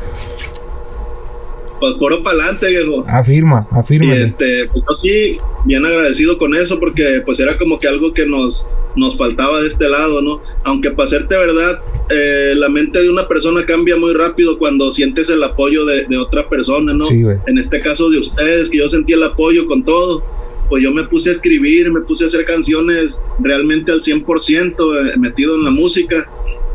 Pues 1.80 1.94
puro 1.94 2.22
para 2.22 2.38
adelante, 2.38 2.69
viejo. 2.69 3.04
Afirma, 3.08 3.66
afirma. 3.70 4.14
Y 4.14 4.22
este, 4.22 4.69
pues 4.72 4.84
yo 4.88 4.94
sí, 4.94 5.38
bien 5.64 5.84
agradecido 5.84 6.38
con 6.38 6.54
eso 6.54 6.78
porque 6.80 7.22
pues 7.25 7.38
era 7.40 7.56
como 7.56 7.78
que 7.78 7.88
algo 7.88 8.12
que 8.12 8.26
nos, 8.26 8.69
nos 8.96 9.16
faltaba 9.16 9.60
de 9.60 9.69
este 9.69 9.88
lado, 9.88 10.20
¿no? 10.22 10.42
Aunque 10.64 10.90
para 10.90 11.08
serte 11.08 11.36
verdad, 11.36 11.78
eh, 12.10 12.54
la 12.56 12.69
mente 12.69 13.00
de 13.00 13.10
una 13.10 13.28
persona 13.28 13.64
cambia 13.64 13.96
muy 13.96 14.12
rápido 14.12 14.58
cuando 14.58 14.90
sientes 14.90 15.30
el 15.30 15.42
apoyo 15.42 15.84
de, 15.84 16.04
de 16.06 16.19
otra 16.19 16.48
persona, 16.48 16.92
¿no? 16.92 17.04
Sí. 17.04 17.22
En 17.46 17.58
este 17.58 17.80
caso 17.80 18.10
de 18.10 18.19
ustedes, 18.19 18.70
que 18.70 18.78
yo 18.78 18.88
sentí 18.88 19.12
el 19.12 19.22
apoyo 19.22 19.66
con 19.66 19.84
todo, 19.84 20.22
pues 20.69 20.82
yo 20.82 20.92
me 20.92 21.04
puse 21.04 21.30
a 21.30 21.32
escribir, 21.32 21.90
me 21.90 22.00
puse 22.02 22.25
a 22.25 22.26
hacer 22.26 22.44
canciones 22.44 23.19
realmente 23.38 23.92
al 23.92 24.00
100% 24.00 25.12
eh, 25.14 25.16
metido 25.19 25.54
en 25.54 25.64
la 25.64 25.70
música 25.70 26.28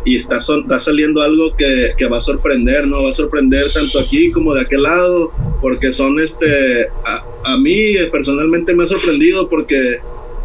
y 0.06 0.18
está, 0.18 0.40
saliendo 0.40 1.22
algo 1.22 1.56
que, 1.56 1.96
va 2.08 2.18
a 2.18 2.22
sorprender, 2.22 2.88
¿no? 2.88 3.04
Va 3.04 3.10
a 3.10 3.14
sorprender 3.14 3.64
tanto 3.74 4.00
aquí 4.00 4.32
como 4.32 4.54
de 4.54 4.62
aquel 4.62 4.84
lado, 4.84 5.32
porque 5.62 5.94
son 5.94 6.20
este, 6.20 6.88
a, 7.06 7.24
a 7.44 7.58
mí 7.58 7.96
personalmente 8.12 8.76
me 8.76 8.84
ha 8.84 8.88
sorprendido 8.88 9.50
porque 9.50 10.00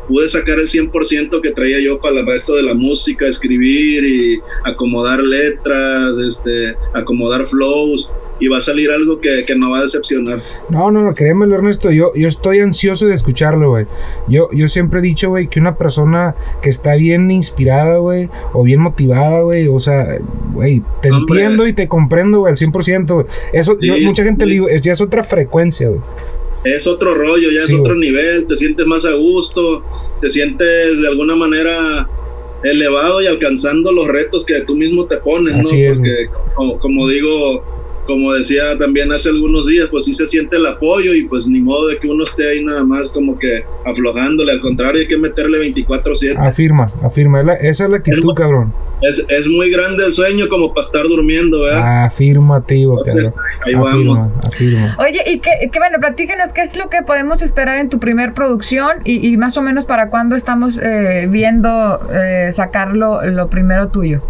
pude 0.08 0.28
sacar 0.28 0.58
el 0.58 0.68
100% 0.68 1.40
que 1.42 1.50
traía 1.52 1.80
yo 1.80 2.00
para 2.00 2.20
el 2.20 2.26
resto 2.26 2.56
de 2.56 2.62
la 2.62 2.74
música, 2.74 3.26
escribir 3.26 4.04
y 4.04 4.40
acomodar 4.64 5.20
letras, 5.20 6.16
este, 6.26 6.74
acomodar 6.94 7.48
flows, 7.50 8.08
y 8.40 8.48
va 8.48 8.58
a 8.58 8.60
salir 8.60 8.90
algo 8.90 9.20
que, 9.20 9.44
que 9.46 9.56
no 9.56 9.70
va 9.70 9.78
a 9.80 9.82
decepcionar. 9.82 10.42
No, 10.70 10.90
no, 10.90 11.02
no, 11.02 11.14
créemelo, 11.14 11.54
Ernesto. 11.56 11.90
Yo, 11.90 12.12
yo 12.14 12.28
estoy 12.28 12.60
ansioso 12.60 13.06
de 13.06 13.14
escucharlo, 13.14 13.70
güey. 13.70 13.86
Yo, 14.28 14.48
yo 14.52 14.68
siempre 14.68 15.00
he 15.00 15.02
dicho, 15.02 15.28
güey, 15.30 15.48
que 15.48 15.58
una 15.60 15.76
persona 15.76 16.34
que 16.62 16.70
está 16.70 16.94
bien 16.94 17.30
inspirada, 17.30 17.98
güey, 17.98 18.28
o 18.52 18.62
bien 18.62 18.80
motivada, 18.80 19.40
güey, 19.40 19.66
o 19.68 19.80
sea, 19.80 20.18
güey, 20.52 20.82
te 21.02 21.10
Hombre. 21.10 21.40
entiendo 21.42 21.66
y 21.66 21.72
te 21.72 21.88
comprendo, 21.88 22.40
güey, 22.40 22.52
al 22.52 22.56
100%, 22.58 23.14
güey. 23.14 23.26
Eso, 23.52 23.76
yo- 23.80 23.94
mucha 24.02 24.22
gente 24.22 24.44
sí. 24.44 24.48
le 24.48 24.54
digo, 24.54 24.68
es, 24.68 24.82
ya 24.82 24.92
es 24.92 25.00
otra 25.00 25.24
frecuencia, 25.24 25.88
güey. 25.88 26.00
es 26.64 26.86
otro 26.86 27.14
rollo, 27.14 27.50
ya 27.50 27.66
Sí, 27.66 27.74
es 27.74 27.80
otro 27.80 27.94
nivel, 27.96 28.46
te 28.46 28.56
sientes 28.56 28.86
más 28.86 29.04
a 29.04 29.14
gusto, 29.14 29.82
te 30.20 30.28
sientes 30.30 31.00
de 31.00 31.08
alguna 31.08 31.34
manera 31.36 32.08
elevado 32.64 33.22
y 33.22 33.26
alcanzando 33.26 33.92
los 33.92 34.08
retos 34.08 34.44
que 34.44 34.60
tú 34.62 34.74
mismo 34.74 35.06
te 35.06 35.16
pones, 35.18 35.54
¿no? 35.56 35.70
Es, 35.70 35.96
Porque 35.96 36.26
como, 36.54 36.78
como 36.80 37.08
digo, 37.08 37.62
como 38.08 38.32
decía 38.32 38.76
también 38.78 39.12
hace 39.12 39.28
algunos 39.28 39.66
días, 39.66 39.86
pues 39.90 40.06
sí 40.06 40.12
se 40.14 40.26
siente 40.26 40.56
el 40.56 40.66
apoyo 40.66 41.12
y 41.14 41.24
pues 41.28 41.46
ni 41.46 41.60
modo 41.60 41.88
de 41.88 41.98
que 41.98 42.08
uno 42.08 42.24
esté 42.24 42.48
ahí 42.50 42.64
nada 42.64 42.82
más 42.82 43.06
como 43.08 43.38
que 43.38 43.62
aflojándole, 43.84 44.50
al 44.50 44.60
contrario 44.60 45.02
hay 45.02 45.06
que 45.06 45.18
meterle 45.18 45.58
24/7. 45.74 46.36
Afirma, 46.38 46.90
afirma. 47.04 47.42
esa 47.52 47.84
es 47.84 47.90
la 47.90 47.96
actitud, 47.98 48.30
Es- 48.30 48.34
cabrón. 48.36 48.72
Es, 49.00 49.24
es 49.28 49.46
muy 49.46 49.70
grande 49.70 50.06
el 50.06 50.12
sueño 50.12 50.48
como 50.48 50.74
para 50.74 50.86
estar 50.86 51.04
durmiendo, 51.04 51.62
¿verdad? 51.62 52.06
Afirmativo, 52.06 52.98
Entonces, 52.98 53.30
cabrón. 53.32 53.44
ahí 53.64 53.74
Afirma, 53.74 54.18
vamos. 54.18 54.44
afirma. 54.46 54.96
Oye, 54.98 55.22
y 55.26 55.38
que, 55.38 55.50
que 55.70 55.78
bueno, 55.78 55.98
platícanos 56.00 56.52
qué 56.52 56.62
es 56.62 56.76
lo 56.76 56.88
que 56.90 57.02
podemos 57.02 57.40
esperar 57.42 57.78
en 57.78 57.90
tu 57.90 58.00
primer 58.00 58.34
producción 58.34 58.88
y, 59.04 59.24
y 59.28 59.36
más 59.36 59.56
o 59.56 59.62
menos 59.62 59.84
para 59.84 60.08
cuándo 60.10 60.34
estamos 60.34 60.80
eh, 60.82 61.28
viendo 61.30 62.00
eh, 62.12 62.50
sacar 62.52 62.96
lo, 62.96 63.24
lo 63.24 63.48
primero 63.48 63.86
tuyo. 63.88 64.20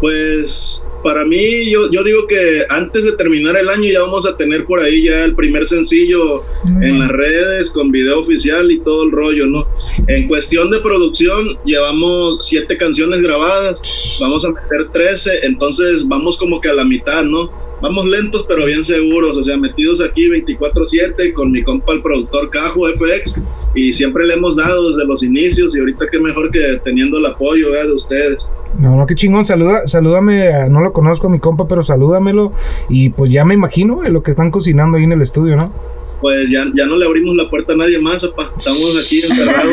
Pues 0.00 0.86
para 1.02 1.24
mí, 1.24 1.70
yo, 1.70 1.90
yo 1.90 2.02
digo 2.02 2.26
que 2.26 2.64
antes 2.68 3.04
de 3.04 3.12
terminar 3.12 3.56
el 3.56 3.68
año 3.68 3.90
ya 3.90 4.00
vamos 4.00 4.26
a 4.26 4.36
tener 4.36 4.64
por 4.64 4.80
ahí 4.80 5.04
ya 5.04 5.24
el 5.24 5.34
primer 5.34 5.66
sencillo 5.66 6.44
en 6.80 6.98
las 6.98 7.08
redes 7.08 7.70
con 7.70 7.90
video 7.90 8.20
oficial 8.20 8.70
y 8.70 8.78
todo 8.80 9.04
el 9.04 9.10
rollo, 9.10 9.46
¿no? 9.46 9.66
En 10.08 10.28
cuestión 10.28 10.70
de 10.70 10.78
producción, 10.80 11.58
llevamos 11.64 12.38
siete 12.46 12.76
canciones 12.76 13.20
grabadas, 13.22 13.82
vamos 14.20 14.44
a 14.44 14.50
meter 14.50 14.90
13, 14.92 15.46
entonces 15.46 16.06
vamos 16.06 16.36
como 16.36 16.60
que 16.60 16.68
a 16.68 16.74
la 16.74 16.84
mitad, 16.84 17.24
¿no? 17.24 17.71
Vamos 17.82 18.06
lentos 18.06 18.46
pero 18.48 18.64
bien 18.66 18.84
seguros, 18.84 19.36
o 19.36 19.42
sea, 19.42 19.56
metidos 19.58 20.00
aquí 20.00 20.28
24/7 20.28 21.32
con 21.34 21.50
mi 21.52 21.62
compa 21.62 21.92
el 21.92 22.02
productor 22.02 22.48
Cajo 22.50 22.86
FX 22.88 23.40
y 23.74 23.92
siempre 23.92 24.26
le 24.26 24.34
hemos 24.34 24.56
dado 24.56 24.88
desde 24.88 25.04
los 25.06 25.22
inicios 25.22 25.74
y 25.76 25.80
ahorita 25.80 26.06
qué 26.10 26.18
mejor 26.20 26.50
que 26.50 26.60
teniendo 26.84 27.18
el 27.18 27.26
apoyo 27.26 27.70
¿verdad? 27.72 27.86
de 27.88 27.92
ustedes. 27.94 28.52
No, 28.78 28.96
no, 28.96 29.06
qué 29.06 29.14
chingón, 29.14 29.44
saluda, 29.44 29.86
salúdame, 29.86 30.48
a- 30.54 30.68
no 30.68 30.80
lo 30.80 30.92
conozco 30.92 31.26
a 31.26 31.30
mi 31.30 31.38
compa, 31.40 31.66
pero 31.68 31.82
salúdamelo 31.82 32.52
y 32.88 33.10
pues 33.10 33.30
ya 33.30 33.44
me 33.44 33.54
imagino 33.54 33.96
güey, 33.96 34.10
lo 34.12 34.22
que 34.22 34.30
están 34.30 34.50
cocinando 34.50 34.96
ahí 34.96 35.04
en 35.04 35.12
el 35.12 35.22
estudio, 35.22 35.56
¿no? 35.56 35.72
Pues 36.20 36.48
ya, 36.50 36.64
ya 36.74 36.86
no 36.86 36.96
le 36.96 37.04
abrimos 37.04 37.34
la 37.34 37.50
puerta 37.50 37.72
a 37.72 37.76
nadie 37.76 37.98
más, 37.98 38.22
apa. 38.22 38.52
estamos 38.56 39.04
aquí 39.04 39.20
encerrados. 39.22 39.72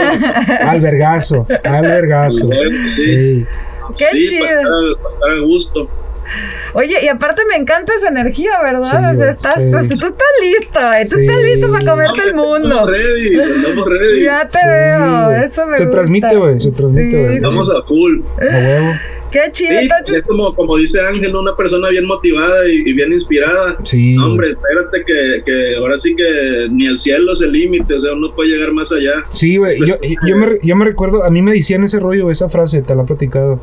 Albergazo, 0.62 1.46
albergazo. 1.64 2.50
Sí. 2.50 2.94
Sí. 2.96 3.46
Qué 3.98 4.06
sí, 4.14 4.30
chido. 4.30 4.46
Para 4.46 4.62
estar, 4.62 5.04
para 5.04 5.14
estar 5.16 5.32
a 5.32 5.40
gusto. 5.42 5.90
Oye, 6.74 6.98
y 7.04 7.08
aparte 7.08 7.42
me 7.50 7.56
encanta 7.56 7.94
esa 7.96 8.10
energía, 8.10 8.62
¿verdad? 8.62 8.84
Sí, 8.84 8.96
o 8.96 9.16
sea, 9.18 9.30
estás, 9.32 9.56
sí. 9.56 9.68
o 9.68 9.72
sea, 9.72 9.90
tú 9.90 10.06
estás 10.08 10.28
listo, 10.42 10.80
güey. 10.80 11.08
Tú 11.10 11.16
Sí. 11.18 11.26
estás 11.26 11.42
listo 11.42 11.72
para 11.72 11.86
comerte 11.92 12.24
el 12.30 12.36
mundo. 12.36 12.70
Estamos 12.70 12.92
ready, 12.92 13.40
estamos 13.58 13.90
ready. 13.90 14.24
Ya 14.24 14.50
te 14.50 14.58
Sí, 14.60 14.66
veo, 14.68 15.32
eso 15.32 15.66
me 15.68 15.74
Se 15.78 15.84
gusta. 15.86 15.98
transmite, 15.98 16.36
güey, 16.36 16.60
se 16.60 16.72
transmite, 16.72 17.24
güey. 17.24 17.36
Estamos 17.38 17.70
a 17.70 17.82
full. 17.88 18.20
A 18.38 18.46
huevo. 18.46 18.94
Qué 19.32 19.40
chido, 19.52 19.72
Sí, 19.72 19.78
entonces. 19.84 20.16
es 20.20 20.28
como, 20.28 20.54
como 20.56 20.78
dice 20.78 21.00
Ángel, 21.02 21.36
una 21.36 21.56
persona 21.56 21.90
bien 21.90 22.06
motivada 22.06 22.68
y, 22.68 22.90
y 22.90 22.94
bien 22.94 23.12
inspirada. 23.14 23.78
Sí. 23.84 24.16
No, 24.16 24.28
hombre, 24.28 24.50
espérate 24.50 25.04
que, 25.06 25.44
que 25.44 25.76
ahora 25.78 26.00
sí 26.00 26.16
que 26.16 26.68
ni 26.72 26.88
el 26.88 27.00
cielo 27.00 27.34
es 27.34 27.42
el 27.42 27.52
límite, 27.52 27.94
o 27.94 28.02
sea, 28.02 28.14
uno 28.14 28.34
puede 28.34 28.50
llegar 28.50 28.72
más 28.74 28.92
allá. 28.92 29.26
Sí, 29.32 29.58
güey, 29.58 29.80
yo, 29.86 29.96
yo, 30.28 30.36
me, 30.36 30.60
yo 30.64 30.76
me 30.76 30.86
recuerdo, 30.86 31.24
a 31.24 31.30
mí 31.30 31.42
me 31.42 31.54
decían 31.54 31.84
ese 31.84 32.00
rollo, 32.00 32.32
esa 32.32 32.50
frase, 32.50 32.82
te 32.82 32.96
la 32.96 33.04
he 33.04 33.06
platicado. 33.06 33.60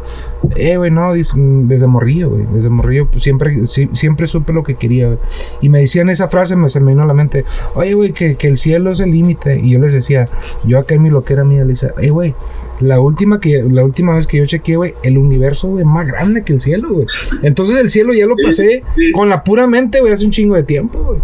Eh, 0.55 0.77
güey, 0.77 0.91
no, 0.91 1.13
desde 1.15 1.87
morrillo, 1.87 2.31
güey, 2.31 2.45
desde 2.53 2.69
morrillo, 2.69 3.09
pues 3.11 3.23
siempre, 3.23 3.67
sí, 3.67 3.89
siempre 3.93 4.27
supe 4.27 4.53
lo 4.53 4.63
que 4.63 4.77
quería, 4.77 5.07
güey. 5.07 5.19
Y 5.61 5.69
me 5.69 5.81
decían 5.81 6.09
esa 6.09 6.29
frase, 6.29 6.57
me 6.57 6.69
se 6.69 6.81
me 6.81 6.93
vino 6.93 7.03
a 7.03 7.07
la 7.07 7.15
mente, 7.15 7.45
oye, 7.75 7.95
güey, 7.95 8.13
que, 8.13 8.37
que 8.37 8.47
el 8.47 8.59
cielo 8.59 8.91
es 8.93 9.01
el 9.01 9.11
límite. 9.11 9.59
Y 9.59 9.71
yo 9.71 9.79
les 9.79 9.93
decía, 9.93 10.27
yo 10.65 10.79
acá 10.79 10.95
en 10.95 11.03
mi 11.03 11.11
loquera 11.11 11.45
mía, 11.45 11.63
le 11.63 11.69
decía, 11.69 11.93
eh, 12.01 12.11
güey, 12.11 12.35
la 12.81 13.01
última, 13.01 13.41
que, 13.41 13.63
la 13.71 13.85
última 13.85 14.15
vez 14.15 14.27
que 14.27 14.39
yo 14.39 14.47
chequeé, 14.47 14.77
güey, 14.77 14.95
el 15.03 15.19
universo, 15.19 15.79
es 15.79 15.87
más 15.87 16.07
grande 16.09 16.45
que 16.45 16.53
el 16.53 16.61
cielo, 16.61 16.91
güey. 16.91 17.07
Entonces 17.43 17.77
el 17.77 17.91
cielo 17.91 18.13
ya 18.13 18.27
lo 18.27 18.37
pasé 18.37 18.83
sí. 18.97 19.13
con 19.13 19.29
la 19.29 19.43
pura 19.45 19.67
mente, 19.67 20.01
güey, 20.01 20.13
hace 20.13 20.25
un 20.25 20.31
chingo 20.31 20.55
de 20.57 20.63
tiempo, 20.63 20.99
güey. 21.03 21.21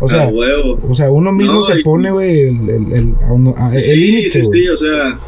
O 0.00 0.08
sea, 0.08 0.26
huevo. 0.28 0.78
o 0.88 0.94
sea, 0.94 1.10
uno 1.10 1.32
mismo 1.32 1.54
No, 1.54 1.62
se 1.62 1.78
y- 1.80 1.82
pone, 1.82 2.10
güey, 2.10 2.40
el, 2.48 2.68
el, 2.68 2.92
el, 2.92 3.78
Sí, 3.78 3.94
límite, 3.96 4.42
sí, 4.42 4.48
sí, 4.52 4.68
o 4.68 4.76
sea, 4.76 5.18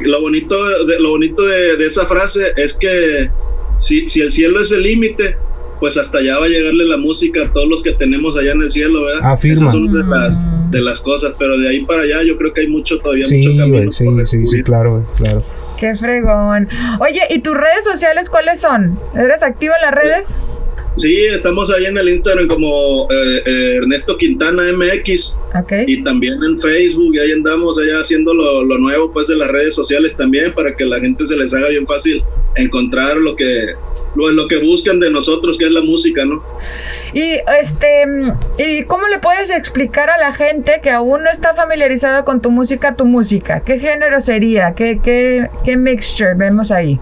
lo 0.00 0.20
bonito 0.20 0.56
de, 0.86 1.00
lo 1.00 1.10
bonito 1.10 1.42
de, 1.44 1.76
de 1.76 1.86
esa 1.86 2.06
frase 2.06 2.40
es 2.56 2.74
que 2.74 3.28
si, 3.78 4.06
si 4.08 4.20
el 4.20 4.32
cielo 4.32 4.60
es 4.60 4.72
el 4.72 4.82
límite, 4.82 5.36
pues 5.82 5.96
hasta 5.96 6.18
allá 6.18 6.38
va 6.38 6.46
a 6.46 6.48
llegarle 6.48 6.84
la 6.84 6.96
música 6.96 7.42
a 7.42 7.52
todos 7.52 7.66
los 7.68 7.82
que 7.82 7.90
tenemos 7.94 8.36
allá 8.38 8.52
en 8.52 8.62
el 8.62 8.70
cielo, 8.70 9.02
¿verdad? 9.02 9.32
Afirma. 9.32 9.62
Esas 9.62 9.72
son 9.72 9.92
de 9.92 10.04
Mm. 10.04 10.10
las, 10.10 10.70
de 10.70 10.80
las 10.80 11.00
cosas, 11.00 11.34
pero 11.40 11.58
de 11.58 11.68
ahí 11.68 11.84
para 11.84 12.02
allá 12.02 12.22
yo 12.22 12.36
creo 12.38 12.52
que 12.52 12.60
hay 12.60 12.68
mucho 12.68 13.00
todavía, 13.00 13.26
Sí, 13.26 13.38
mucho 13.38 13.58
camino 13.58 13.76
güey, 13.78 13.92
sí, 13.92 14.04
por 14.04 14.26
sí, 14.28 14.46
sí, 14.46 14.62
claro, 14.62 15.04
claro. 15.16 15.42
Qué 15.80 15.96
fregón. 15.96 16.68
Oye, 17.00 17.20
¿y 17.30 17.40
tus 17.40 17.54
redes 17.54 17.82
sociales 17.84 18.30
cuáles 18.30 18.60
son? 18.60 18.96
¿Eres 19.16 19.42
activo 19.42 19.74
en 19.74 19.82
las 19.82 19.92
redes? 19.92 20.34
Sí, 20.98 21.16
estamos 21.34 21.72
ahí 21.74 21.86
en 21.86 21.98
el 21.98 22.08
Instagram 22.10 22.46
como 22.46 23.08
eh, 23.10 23.42
eh, 23.44 23.76
Ernesto 23.82 24.16
Quintana 24.18 24.62
MX 24.76 25.40
Ok. 25.58 25.72
y 25.88 26.04
también 26.04 26.34
en 26.44 26.60
Facebook 26.60 27.14
y 27.16 27.18
ahí 27.18 27.32
andamos 27.32 27.76
allá 27.78 28.00
haciendo 28.02 28.32
lo, 28.34 28.62
lo 28.62 28.78
nuevo 28.78 29.10
pues 29.10 29.26
de 29.26 29.34
las 29.36 29.48
redes 29.50 29.74
sociales 29.74 30.14
también 30.16 30.54
para 30.54 30.76
que 30.76 30.84
la 30.84 31.00
gente 31.00 31.26
se 31.26 31.34
les 31.36 31.52
haga 31.54 31.70
bien 31.70 31.86
fácil 31.86 32.22
encontrar 32.56 33.16
lo 33.16 33.34
que 33.34 33.68
lo, 34.14 34.30
lo 34.30 34.48
que 34.48 34.58
buscan 34.58 35.00
de 35.00 35.10
nosotros 35.10 35.56
que 35.58 35.64
es 35.66 35.70
la 35.70 35.80
música, 35.80 36.24
¿no? 36.24 36.42
Y 37.14 37.38
este, 37.60 38.04
¿y 38.58 38.84
cómo 38.84 39.06
le 39.08 39.18
puedes 39.18 39.50
explicar 39.50 40.10
a 40.10 40.18
la 40.18 40.32
gente 40.32 40.80
que 40.82 40.90
aún 40.90 41.22
no 41.24 41.30
está 41.30 41.54
familiarizada 41.54 42.24
con 42.24 42.40
tu 42.40 42.50
música, 42.50 42.96
tu 42.96 43.06
música? 43.06 43.60
¿Qué 43.64 43.78
género 43.78 44.20
sería? 44.20 44.74
¿Qué, 44.74 45.00
qué, 45.02 45.48
qué 45.64 45.76
mixture 45.76 46.34
vemos 46.34 46.70
ahí? 46.70 46.98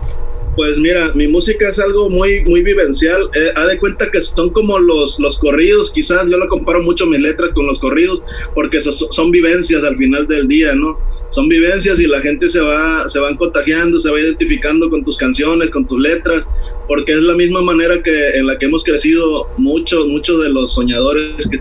Pues 0.56 0.76
mira, 0.78 1.12
mi 1.14 1.28
música 1.28 1.68
es 1.68 1.78
algo 1.78 2.10
muy, 2.10 2.44
muy 2.44 2.60
vivencial. 2.62 3.22
Eh, 3.34 3.52
haz 3.54 3.68
de 3.68 3.78
cuenta 3.78 4.10
que 4.10 4.20
son 4.20 4.50
como 4.50 4.78
los, 4.80 5.18
los 5.20 5.38
corridos, 5.38 5.92
quizás 5.92 6.28
yo 6.28 6.36
lo 6.38 6.48
comparo 6.48 6.82
mucho 6.82 7.06
mis 7.06 7.20
letras 7.20 7.50
con 7.54 7.66
los 7.66 7.78
corridos, 7.78 8.20
porque 8.54 8.80
so- 8.80 8.92
son 8.92 9.30
vivencias 9.30 9.84
al 9.84 9.96
final 9.96 10.26
del 10.26 10.48
día, 10.48 10.74
¿no? 10.74 10.98
Son 11.30 11.48
vivencias 11.48 12.00
y 12.00 12.08
la 12.08 12.20
gente 12.20 12.50
se 12.50 12.60
va, 12.60 13.08
se 13.08 13.20
van 13.20 13.36
contagiando, 13.36 14.00
se 14.00 14.10
va 14.10 14.18
identificando 14.18 14.90
con 14.90 15.04
tus 15.04 15.16
canciones, 15.16 15.70
con 15.70 15.86
tus 15.86 16.00
letras, 16.00 16.44
porque 16.90 17.12
es 17.12 17.18
la 17.20 17.34
misma 17.36 17.62
manera 17.62 18.02
que 18.02 18.30
en 18.30 18.48
la 18.48 18.58
que 18.58 18.66
hemos 18.66 18.82
crecido 18.82 19.48
muchos, 19.58 20.06
muchos 20.08 20.42
de 20.42 20.48
los 20.48 20.74
soñadores 20.74 21.46
que 21.48 21.58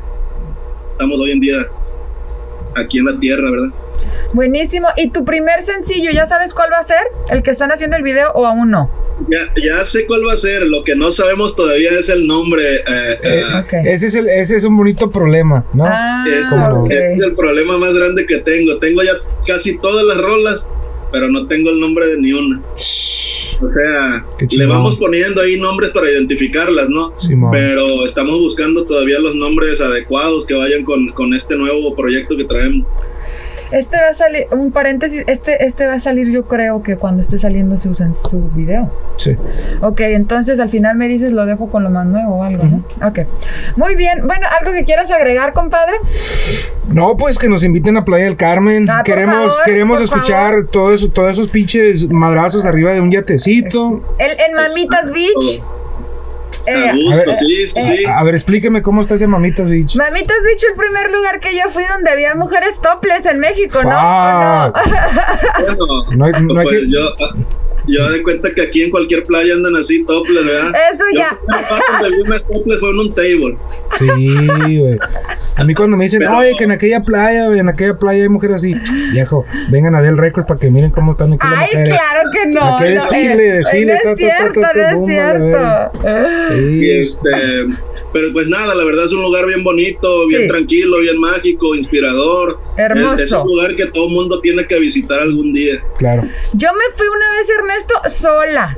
estamos 0.94 1.20
hoy 1.20 1.34
en 1.34 1.40
día 1.40 1.68
aquí 2.76 2.98
en 2.98 3.06
la 3.06 3.20
tierra, 3.20 3.52
¿verdad? 3.52 3.70
Buenísimo. 4.34 4.88
¿Y 4.98 5.12
tu 5.12 5.24
primer 5.26 5.62
sencillo, 5.62 6.10
ya 6.12 6.26
sabes 6.26 6.52
cuál 6.52 6.72
va 6.74 6.80
a 6.80 6.84
ser? 6.84 6.98
¿El 7.30 7.44
que 7.44 7.52
están 7.52 7.72
haciendo 7.72 7.96
el 7.96 8.02
video 8.02 8.32
o 8.34 8.48
aún 8.48 8.72
no? 8.72 8.90
Ya, 9.30 9.54
ya 9.62 9.86
sé 9.86 10.08
cuál 10.08 10.22
va 10.28 10.34
a 10.34 10.38
ser, 10.38 10.64
lo 10.64 10.84
que 10.84 10.96
no 10.96 11.12
sabemos 11.12 11.56
todavía 11.56 11.92
es 11.92 12.10
el 12.10 12.26
nombre. 12.26 12.78
eh, 12.78 12.82
Eh, 12.88 13.20
eh, 13.22 13.44
Ok. 13.60 13.74
Ese, 13.86 14.08
es 14.08 14.16
el, 14.16 14.30
ese 14.30 14.56
es 14.56 14.64
un 14.64 14.76
bonito 14.78 15.12
problema, 15.12 15.64
¿no? 15.74 15.84
Ah, 15.88 16.26
es- 16.28 16.48
¿cómo 16.50 16.70
no? 16.70 16.84
ok. 16.86 16.92
ese 16.92 17.14
es 17.14 17.22
el 17.22 17.36
problema 17.36 17.78
más 17.78 17.94
grande 17.96 18.26
que 18.26 18.40
tengo. 18.40 18.80
Tengo 18.80 19.04
ya 19.04 19.12
casi 19.46 19.78
todas 19.78 20.04
las 20.06 20.18
rolas, 20.18 20.68
pero 21.12 21.30
no 21.30 21.48
tengo 21.48 21.70
el 21.70 21.80
nombre 21.80 22.08
de 22.08 22.18
ni 22.18 22.34
una. 22.34 22.62
O 23.62 23.70
sea, 23.74 24.26
le 24.50 24.66
vamos 24.66 24.96
poniendo 24.98 25.42
ahí 25.42 25.60
nombres 25.60 25.92
para 25.92 26.10
identificarlas, 26.10 26.90
¿no? 26.90 27.14
Simón. 27.18 27.52
Pero 27.52 28.06
estamos 28.06 28.40
buscando 28.40 28.86
todavía 28.86 29.20
los 29.20 29.36
nombres 29.36 29.82
adecuados 29.82 30.46
que 30.46 30.54
vayan 30.54 30.86
con, 30.86 31.10
con 31.10 31.34
este 31.34 31.58
nuevo 31.58 31.94
proyecto 31.94 32.38
que 32.38 32.46
traemos. 32.46 32.88
Este 33.72 33.98
va 33.98 34.10
a 34.10 34.14
salir, 34.14 34.48
un 34.52 34.72
paréntesis, 34.72 35.24
este, 35.28 35.66
este 35.66 35.86
va 35.86 35.94
a 35.94 36.00
salir 36.00 36.30
yo 36.30 36.46
creo 36.48 36.82
que 36.82 36.98
cuando 36.98 37.22
esté 37.22 37.38
saliendo 37.38 37.78
su, 37.78 37.94
su 37.94 38.50
video. 38.56 38.92
Sí. 39.18 39.36
Ok, 39.82 40.00
entonces 40.02 40.60
al 40.60 40.70
final 40.70 40.96
me 40.98 41.08
dices 41.08 41.32
lo 41.32 41.46
dejo 41.46 41.70
con 41.70 41.84
lo 41.84 41.90
más 41.90 42.06
nuevo 42.06 42.38
o 42.38 42.44
algo, 42.44 42.64
¿no? 42.64 43.08
Ok. 43.08 43.20
Muy 43.76 43.96
bien. 43.96 44.26
Bueno, 44.26 44.48
¿algo 44.60 44.72
que 44.72 44.84
quieras 44.84 45.12
agregar, 45.12 45.54
compadre? 45.54 45.94
No, 46.88 47.16
pues 47.16 47.38
que 47.38 47.48
nos 47.48 47.64
inviten 47.64 47.98
a 47.98 48.06
Playa 48.06 48.26
del 48.26 48.38
Carmen. 48.38 48.90
Ah, 48.90 49.04
por 49.06 49.14
queremos 49.14 49.52
favor, 49.52 49.64
queremos 49.64 50.00
por 50.00 50.04
escuchar 50.04 50.66
todo 50.72 50.94
eso, 50.94 51.10
todos 51.12 51.32
esos 51.32 51.48
pinches 51.50 52.10
madrazos 52.10 52.66
arriba 52.66 52.92
de 52.92 53.02
un 53.02 53.12
yatecito. 53.12 54.02
El, 54.18 54.32
en 54.32 54.54
Mamitas 54.56 55.12
Beach. 55.12 55.62
A 56.68 56.72
Eh, 56.72 56.92
gusto, 57.04 57.22
a 57.22 57.26
ver, 57.26 57.36
sí, 57.36 57.68
sí, 57.68 57.74
eh, 57.76 57.82
sí. 57.82 58.06
A 58.06 58.24
ver, 58.24 58.36
explíqueme 58.36 58.82
cómo 58.82 59.02
está 59.02 59.16
ese 59.16 59.28
Mamitas 59.28 59.70
Beach. 59.70 59.96
Mamitas 59.96 60.38
Beach, 60.44 60.64
el 60.70 60.76
primer 60.76 61.12
lugar 61.12 61.40
que 61.40 61.56
yo 61.56 61.70
fui 61.70 61.84
donde 61.86 62.10
había 62.12 62.36
mujeres 62.36 62.80
topless 62.82 63.26
en 63.26 63.40
México, 63.40 63.80
¿no? 63.84 63.90
¿O 63.90 63.94
no? 63.94 64.74
Bueno, 65.60 66.04
No 66.12 66.26
hay- 66.26 66.32
no 66.44 66.60
hay 66.60 66.66
pues 66.68 66.80
que- 66.80 66.92
yo, 66.92 67.00
yo 67.90 68.10
de 68.10 68.24
cuenta 68.24 68.54
que 68.54 68.62
aquí 68.62 68.84
en 68.84 68.92
cualquier 68.92 69.24
playa 69.24 69.54
andan 69.54 69.76
así 69.76 70.04
topless, 70.06 70.46
¿verdad? 70.46 70.72
Eso 70.94 71.04
Yo 71.14 71.20
ya. 71.20 71.40
la 71.48 71.58
parte 71.68 71.86
donde 72.02 72.18
vi 72.18 72.24
más 72.24 72.44
topless 72.48 72.80
fue 72.80 72.90
en 72.90 73.00
un 73.00 73.14
table. 73.16 73.58
Sí, 73.98 74.78
güey. 74.78 74.98
A 75.58 75.64
mí 75.66 75.74
cuando 75.74 75.98
me 75.98 76.06
dicen, 76.06 76.20
Pero- 76.20 76.38
oye, 76.38 76.54
que 76.58 76.64
en 76.64 76.72
aquella 76.72 77.02
playa, 77.02 77.48
güey, 77.48 77.60
en 77.60 77.70
aquella 77.70 77.98
playa 77.98 78.24
hay 78.24 78.30
mujeres 78.30 78.58
así, 78.58 78.76
viejo, 79.12 79.46
vengan 79.70 79.96
a 79.96 80.02
Del 80.02 80.18
Records 80.18 80.48
para 80.48 80.60
que 80.60 80.70
miren 80.70 80.92
cómo 80.92 81.12
están 81.14 81.34
aquí 81.34 81.46
las 81.50 81.60
Ay, 81.60 81.68
mujeres. 81.74 81.94
claro 81.96 82.30
que 82.32 82.46
no. 82.48 82.78
Aquí 82.78 82.84
no, 82.84 82.90
desfile, 83.02 83.50
eh, 83.50 83.54
desfile, 83.54 83.94
No 83.94 84.00
ta, 84.04 84.12
es 84.12 84.18
ta, 84.20 84.28
ta, 84.28 84.38
cierto, 84.38 84.62
ta, 84.62 84.72
ta, 84.74 84.92
no 84.94 85.00
es 85.02 85.08
cierto. 85.08 86.56
Y 86.56 86.80
Sí. 86.80 86.92
este, 86.92 87.30
pero 88.14 88.32
pues 88.34 88.48
nada, 88.48 88.74
la 88.76 88.84
verdad 88.86 89.06
es 89.06 89.12
un 89.12 89.22
lugar 89.22 89.46
bien 89.48 89.64
bonito, 89.64 90.28
bien 90.28 90.44
Sí. 90.44 90.48
tranquilo, 90.48 91.00
bien 91.00 91.20
mágico, 91.20 91.76
inspirador. 91.76 92.60
Hermoso. 92.78 93.16
Es, 93.16 93.20
es 93.22 93.32
un 93.34 93.48
lugar 93.48 93.76
que 93.76 93.86
todo 93.88 94.08
mundo 94.10 94.40
tiene 94.40 94.66
que 94.66 94.80
visitar 94.80 95.20
algún 95.22 95.52
día. 95.52 95.84
Claro. 95.98 96.24
Yo 96.54 96.70
me 96.74 96.84
fui 96.96 97.08
una 97.08 97.32
vez, 97.38 97.50
Ernesto, 97.50 97.79
sola. 98.10 98.76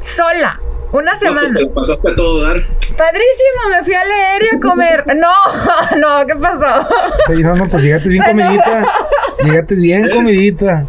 Sola. 0.00 0.58
Una 0.92 1.12
No, 1.12 1.18
semana. 1.18 1.48
porque 1.48 1.60
lo 1.62 1.72
pasaste 1.74 2.10
a 2.10 2.14
todo 2.16 2.42
dar. 2.42 2.56
Padrísimo, 2.98 3.68
me 3.70 3.82
fui 3.82 3.94
a 3.94 4.04
leer 4.04 4.42
y 4.52 4.56
a 4.56 4.60
comer. 4.60 5.04
No, 5.16 5.32
no, 5.98 6.26
¿qué 6.26 6.34
pasó? 6.36 6.86
Sí, 7.28 7.42
no, 7.42 7.54
no, 7.54 7.66
pues 7.66 7.82
llegaste 7.84 8.08
bien 8.10 8.22
comidita. 8.24 8.82
Llegaste 9.42 9.74
bien 9.76 10.10
comidita. 10.10 10.84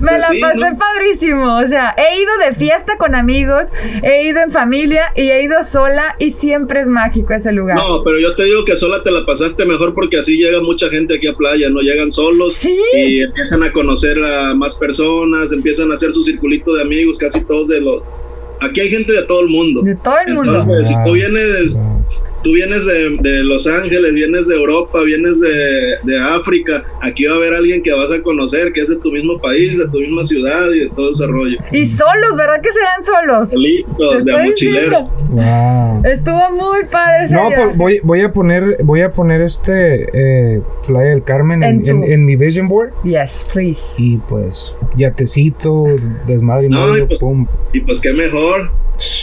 Me 0.00 0.08
Pues 0.12 0.20
la 0.20 0.28
sí, 0.28 0.40
pasé 0.40 0.70
¿no? 0.70 0.78
padrísimo. 0.78 1.58
O 1.58 1.66
sea, 1.66 1.94
he 1.96 2.20
ido 2.20 2.36
de 2.38 2.54
fiesta 2.54 2.96
con 2.98 3.14
amigos, 3.14 3.68
he 4.02 4.26
ido 4.26 4.40
en 4.40 4.50
familia 4.50 5.12
y 5.14 5.30
he 5.30 5.42
ido 5.42 5.62
sola 5.64 6.14
y 6.18 6.30
siempre 6.30 6.80
es 6.80 6.88
mágico 6.88 7.32
ese 7.32 7.52
lugar. 7.52 7.76
No, 7.76 8.02
pero 8.04 8.18
yo 8.18 8.34
te 8.36 8.44
digo 8.44 8.64
que 8.64 8.76
sola 8.76 9.02
te 9.02 9.10
la 9.10 9.24
pasaste 9.26 9.64
mejor 9.64 9.94
porque 9.94 10.18
así 10.18 10.36
llega 10.36 10.60
mucha 10.60 10.88
gente 10.88 11.16
aquí 11.16 11.26
a 11.26 11.34
playa, 11.34 11.68
no 11.70 11.80
llegan 11.80 12.10
solos 12.10 12.54
Sí. 12.54 12.78
y 12.96 13.20
empiezan 13.20 13.62
a 13.62 13.72
conocer 13.72 14.22
a 14.24 14.54
más 14.54 14.74
personas, 14.76 15.52
empiezan 15.52 15.90
a 15.92 15.94
hacer 15.94 16.12
su 16.12 16.22
circulito 16.22 16.74
de 16.74 16.82
amigos, 16.82 17.18
casi 17.18 17.40
todos 17.44 17.68
de 17.68 17.80
los... 17.80 18.02
Aquí 18.60 18.80
hay 18.80 18.88
gente 18.88 19.12
de 19.12 19.22
todo 19.24 19.42
el 19.42 19.48
mundo. 19.48 19.82
De 19.82 19.94
todo 19.96 20.16
el 20.26 20.34
mundo. 20.34 20.58
Entonces, 20.58 20.88
si 20.88 20.94
tú 21.04 21.12
vienes, 21.12 21.76
ah. 21.78 21.95
si 21.95 21.95
tú 22.46 22.52
vienes 22.52 22.86
de, 22.86 23.16
de, 23.28 23.44
Los 23.44 23.66
Ángeles, 23.66 24.14
vienes 24.14 24.46
de 24.46 24.54
Europa, 24.54 25.02
vienes 25.02 25.40
de, 25.40 25.96
de, 26.04 26.20
África, 26.20 26.84
aquí 27.02 27.24
va 27.24 27.34
a 27.34 27.36
haber 27.36 27.54
alguien 27.54 27.82
que 27.82 27.92
vas 27.92 28.12
a 28.12 28.22
conocer, 28.22 28.72
que 28.72 28.82
es 28.82 28.88
de 28.88 28.96
tu 28.96 29.10
mismo 29.10 29.40
país, 29.40 29.76
de 29.78 29.88
tu 29.88 29.98
misma 29.98 30.24
ciudad 30.24 30.70
y 30.70 30.80
de 30.80 30.88
todo 30.90 31.10
ese 31.10 31.26
rollo. 31.26 31.58
Y 31.72 31.86
solos, 31.86 32.36
¿verdad 32.36 32.60
que 32.62 32.70
se 32.70 32.78
van 32.80 33.04
solos? 33.04 33.50
Solitos, 33.50 34.24
de 34.24 34.32
mochilero. 34.32 35.04
Wow. 35.30 36.02
Estuvo 36.04 36.50
muy 36.52 36.84
padre 36.84 37.24
ese 37.24 37.34
No, 37.34 37.48
pues 37.52 37.76
voy, 37.76 38.00
voy, 38.04 38.20
a 38.20 38.32
poner, 38.32 38.76
voy 38.84 39.00
a 39.00 39.10
poner 39.10 39.40
este 39.40 40.08
eh, 40.12 40.62
Playa 40.86 41.10
del 41.10 41.24
Carmen 41.24 41.64
en, 41.64 41.86
en, 41.88 42.04
en, 42.04 42.24
mi 42.24 42.36
vision 42.36 42.68
board. 42.68 42.92
Yes, 43.02 43.44
please. 43.52 44.00
Y 44.00 44.18
pues, 44.18 44.76
yatecito, 44.96 45.86
desmadre 46.28 46.66
y 46.66 46.70
no, 46.70 46.96
y 46.96 47.06
pues, 47.06 47.18
pum. 47.18 47.46
Y 47.72 47.80
pues 47.80 47.98
qué 48.00 48.12
mejor. 48.12 48.70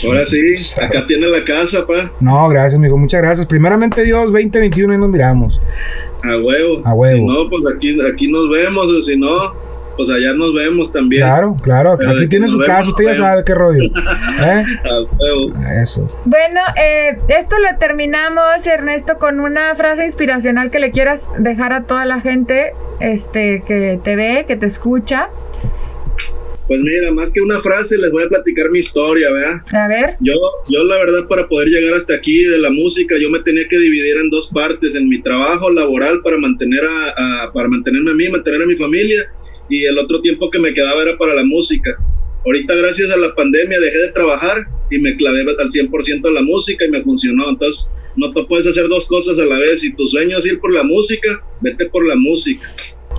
Ahora 0.04 0.24
sí, 0.26 0.54
acá 0.80 1.06
tiene 1.06 1.26
la 1.26 1.44
casa, 1.44 1.86
pa. 1.86 2.12
No, 2.20 2.48
gracias, 2.48 2.74
amigo, 2.74 2.96
muchas 2.96 3.22
gracias. 3.22 3.46
Primeramente 3.46 4.04
Dios, 4.04 4.26
2021 4.32 4.94
y 4.94 4.98
nos 4.98 5.10
miramos. 5.10 5.60
A 6.22 6.36
huevo. 6.38 6.82
A 6.84 6.94
huevo. 6.94 7.16
Si 7.16 7.24
no, 7.24 7.50
pues 7.50 7.64
aquí, 7.74 7.96
aquí 8.00 8.28
nos 8.30 8.48
vemos, 8.50 8.86
o 8.86 9.02
si 9.02 9.16
no, 9.18 9.54
pues 9.96 10.10
allá 10.10 10.32
nos 10.34 10.54
vemos 10.54 10.92
también. 10.92 11.22
Claro, 11.22 11.56
claro. 11.62 11.96
Pero 11.98 12.12
aquí 12.12 12.28
tiene 12.28 12.48
su 12.48 12.58
casa, 12.60 12.88
usted 12.88 13.04
ya 13.04 13.14
sabe 13.14 13.44
qué 13.44 13.54
rollo. 13.54 13.82
¿Eh? 13.82 14.64
A 14.84 15.00
huevo. 15.00 15.54
Eso. 15.82 16.06
Bueno, 16.24 16.60
eh, 16.76 17.18
esto 17.28 17.56
lo 17.58 17.78
terminamos, 17.78 18.66
Ernesto, 18.66 19.18
con 19.18 19.40
una 19.40 19.74
frase 19.76 20.04
inspiracional 20.04 20.70
que 20.70 20.78
le 20.78 20.90
quieras 20.90 21.28
dejar 21.38 21.72
a 21.72 21.82
toda 21.84 22.04
la 22.04 22.20
gente 22.20 22.74
este, 23.00 23.62
que 23.66 23.98
te 24.02 24.16
ve, 24.16 24.44
que 24.46 24.56
te 24.56 24.66
escucha. 24.66 25.28
Pues 26.66 26.80
mira, 26.80 27.10
más 27.10 27.30
que 27.30 27.42
una 27.42 27.60
frase, 27.60 27.98
les 27.98 28.10
voy 28.10 28.22
a 28.22 28.28
platicar 28.28 28.70
mi 28.70 28.78
historia, 28.78 29.30
¿verdad? 29.32 29.60
A 29.72 29.88
ver. 29.88 30.16
Yo, 30.20 30.32
yo 30.68 30.84
la 30.84 30.96
verdad, 30.96 31.28
para 31.28 31.46
poder 31.46 31.68
llegar 31.68 31.94
hasta 31.94 32.14
aquí 32.14 32.44
de 32.44 32.58
la 32.58 32.70
música, 32.70 33.16
yo 33.18 33.28
me 33.28 33.40
tenía 33.40 33.68
que 33.68 33.78
dividir 33.78 34.16
en 34.16 34.30
dos 34.30 34.48
partes, 34.48 34.94
en 34.94 35.08
mi 35.08 35.20
trabajo 35.20 35.70
laboral 35.70 36.20
para 36.22 36.38
mantener 36.38 36.84
a, 36.84 37.44
a, 37.44 37.52
para 37.52 37.68
mantenerme 37.68 38.12
a 38.12 38.14
mí, 38.14 38.28
mantener 38.28 38.62
a 38.62 38.66
mi 38.66 38.76
familia, 38.76 39.20
y 39.68 39.84
el 39.84 39.98
otro 39.98 40.20
tiempo 40.20 40.50
que 40.50 40.58
me 40.58 40.72
quedaba 40.72 41.02
era 41.02 41.16
para 41.18 41.34
la 41.34 41.44
música. 41.44 41.96
Ahorita, 42.44 42.74
gracias 42.74 43.10
a 43.10 43.16
la 43.16 43.34
pandemia, 43.34 43.80
dejé 43.80 43.98
de 43.98 44.12
trabajar 44.12 44.66
y 44.90 44.98
me 44.98 45.16
clavé 45.16 45.40
al 45.40 45.70
100% 45.70 46.28
a 46.28 46.32
la 46.32 46.42
música 46.42 46.84
y 46.84 46.90
me 46.90 47.02
funcionó. 47.02 47.48
Entonces, 47.48 47.90
no 48.16 48.32
te 48.32 48.44
puedes 48.44 48.66
hacer 48.66 48.88
dos 48.88 49.06
cosas 49.06 49.38
a 49.38 49.44
la 49.44 49.58
vez. 49.58 49.80
Si 49.80 49.94
tu 49.94 50.06
sueño 50.06 50.38
es 50.38 50.46
ir 50.46 50.60
por 50.60 50.72
la 50.72 50.82
música, 50.82 51.42
vete 51.60 51.86
por 51.86 52.06
la 52.06 52.16
música. 52.16 52.66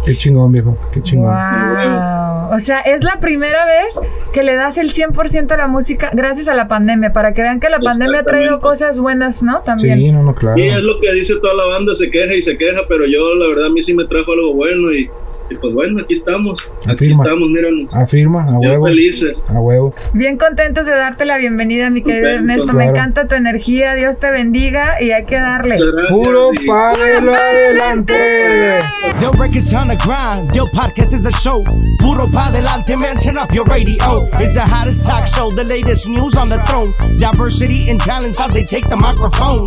Qué 0.06 0.16
chingón, 0.16 0.52
viejo. 0.52 0.78
Qué 0.94 1.02
chingón. 1.02 1.26
Wow. 1.26 2.35
O 2.52 2.60
sea, 2.60 2.80
es 2.80 3.04
la 3.04 3.20
primera 3.20 3.66
vez 3.66 4.00
que 4.34 4.44
le 4.44 4.56
das 4.56 4.78
el 4.78 4.92
100% 4.92 5.52
a 5.52 5.58
la 5.58 5.68
música 5.68 6.12
gracias 6.14 6.48
a 6.48 6.56
la 6.56 6.68
pandemia, 6.68 7.14
para 7.14 7.34
que 7.34 7.42
vean 7.42 7.60
que 7.60 7.70
la 7.70 7.80
pandemia 7.80 8.20
ha 8.20 8.24
traído 8.24 8.60
cosas 8.60 9.00
buenas, 9.00 9.44
¿no? 9.44 9.62
También. 9.62 10.00
Sí, 10.00 10.12
no, 10.12 10.24
no, 10.24 10.36
claro. 10.36 10.60
Y 10.60 10.64
es 10.64 10.84
lo 10.84 11.00
que 11.00 11.12
dice 11.14 11.36
toda 11.42 11.54
la 11.54 11.66
banda, 11.66 11.94
se 11.94 12.10
queja 12.10 12.34
y 12.36 12.42
se 12.42 12.58
queja, 12.58 12.82
pero 12.88 13.06
yo 13.06 13.36
la 13.36 13.48
verdad 13.48 13.66
a 13.66 13.70
mí 13.70 13.82
sí 13.82 13.94
me 13.94 14.06
trajo 14.06 14.34
algo 14.34 14.54
bueno 14.54 14.92
y, 14.94 15.10
y 15.50 15.56
pues 15.56 15.74
bueno, 15.74 16.02
aquí 16.04 16.16
estamos. 16.16 16.60
Aquí 16.82 16.92
Afirma. 16.92 17.24
estamos, 17.24 17.50
míranos. 17.50 17.94
Afirma, 17.94 18.44
a 18.46 18.60
huevo. 18.60 18.86
felices. 18.86 19.44
A 19.48 19.60
huevo. 19.60 19.94
Bien 20.14 20.38
contentos 20.38 20.86
de 20.86 20.96
darte 20.96 21.26
la 21.26 21.38
bienvenida, 21.38 21.90
mi 21.90 22.02
querido 22.02 22.30
Contentos, 22.38 22.58
Ernesto. 22.58 22.74
Me 22.74 22.86
encanta 22.86 23.26
tu 23.26 23.36
energía. 23.36 23.94
Dios 23.96 24.20
te 24.20 24.32
bendiga 24.32 25.02
y 25.02 25.12
hay 25.12 25.26
que 25.26 25.36
darle. 25.36 25.78
Gracias 25.78 26.12
Puro 26.12 26.52
para 26.68 26.92
adelante. 26.94 28.80
Yo 29.22 29.32
records 29.32 29.74
on 29.74 29.88
the 29.88 29.96
grind, 30.04 30.52
yo 30.54 30.66
podcast 30.74 31.14
is 31.14 31.26
a 31.26 31.32
show. 31.32 31.64
Puro 32.00 32.28
pa 32.32 32.50
delante, 32.52 32.96
man, 32.98 33.16
turn 33.22 33.38
up 33.38 33.52
your 33.54 33.66
radio. 33.66 33.96
It's 34.40 34.54
the 34.54 34.62
hottest 34.62 35.06
talk 35.06 35.28
show, 35.28 35.50
the 35.52 35.64
latest 35.64 36.08
news 36.08 36.36
on 36.36 36.50
the 36.50 36.58
throne. 36.66 36.92
Diversity 37.20 37.90
and 37.90 38.00
talents 38.00 38.40
as 38.40 38.54
they 38.54 38.64
take 38.64 38.88
the 38.90 38.96
microphone. 38.96 39.66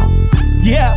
Yeah, 0.63 0.97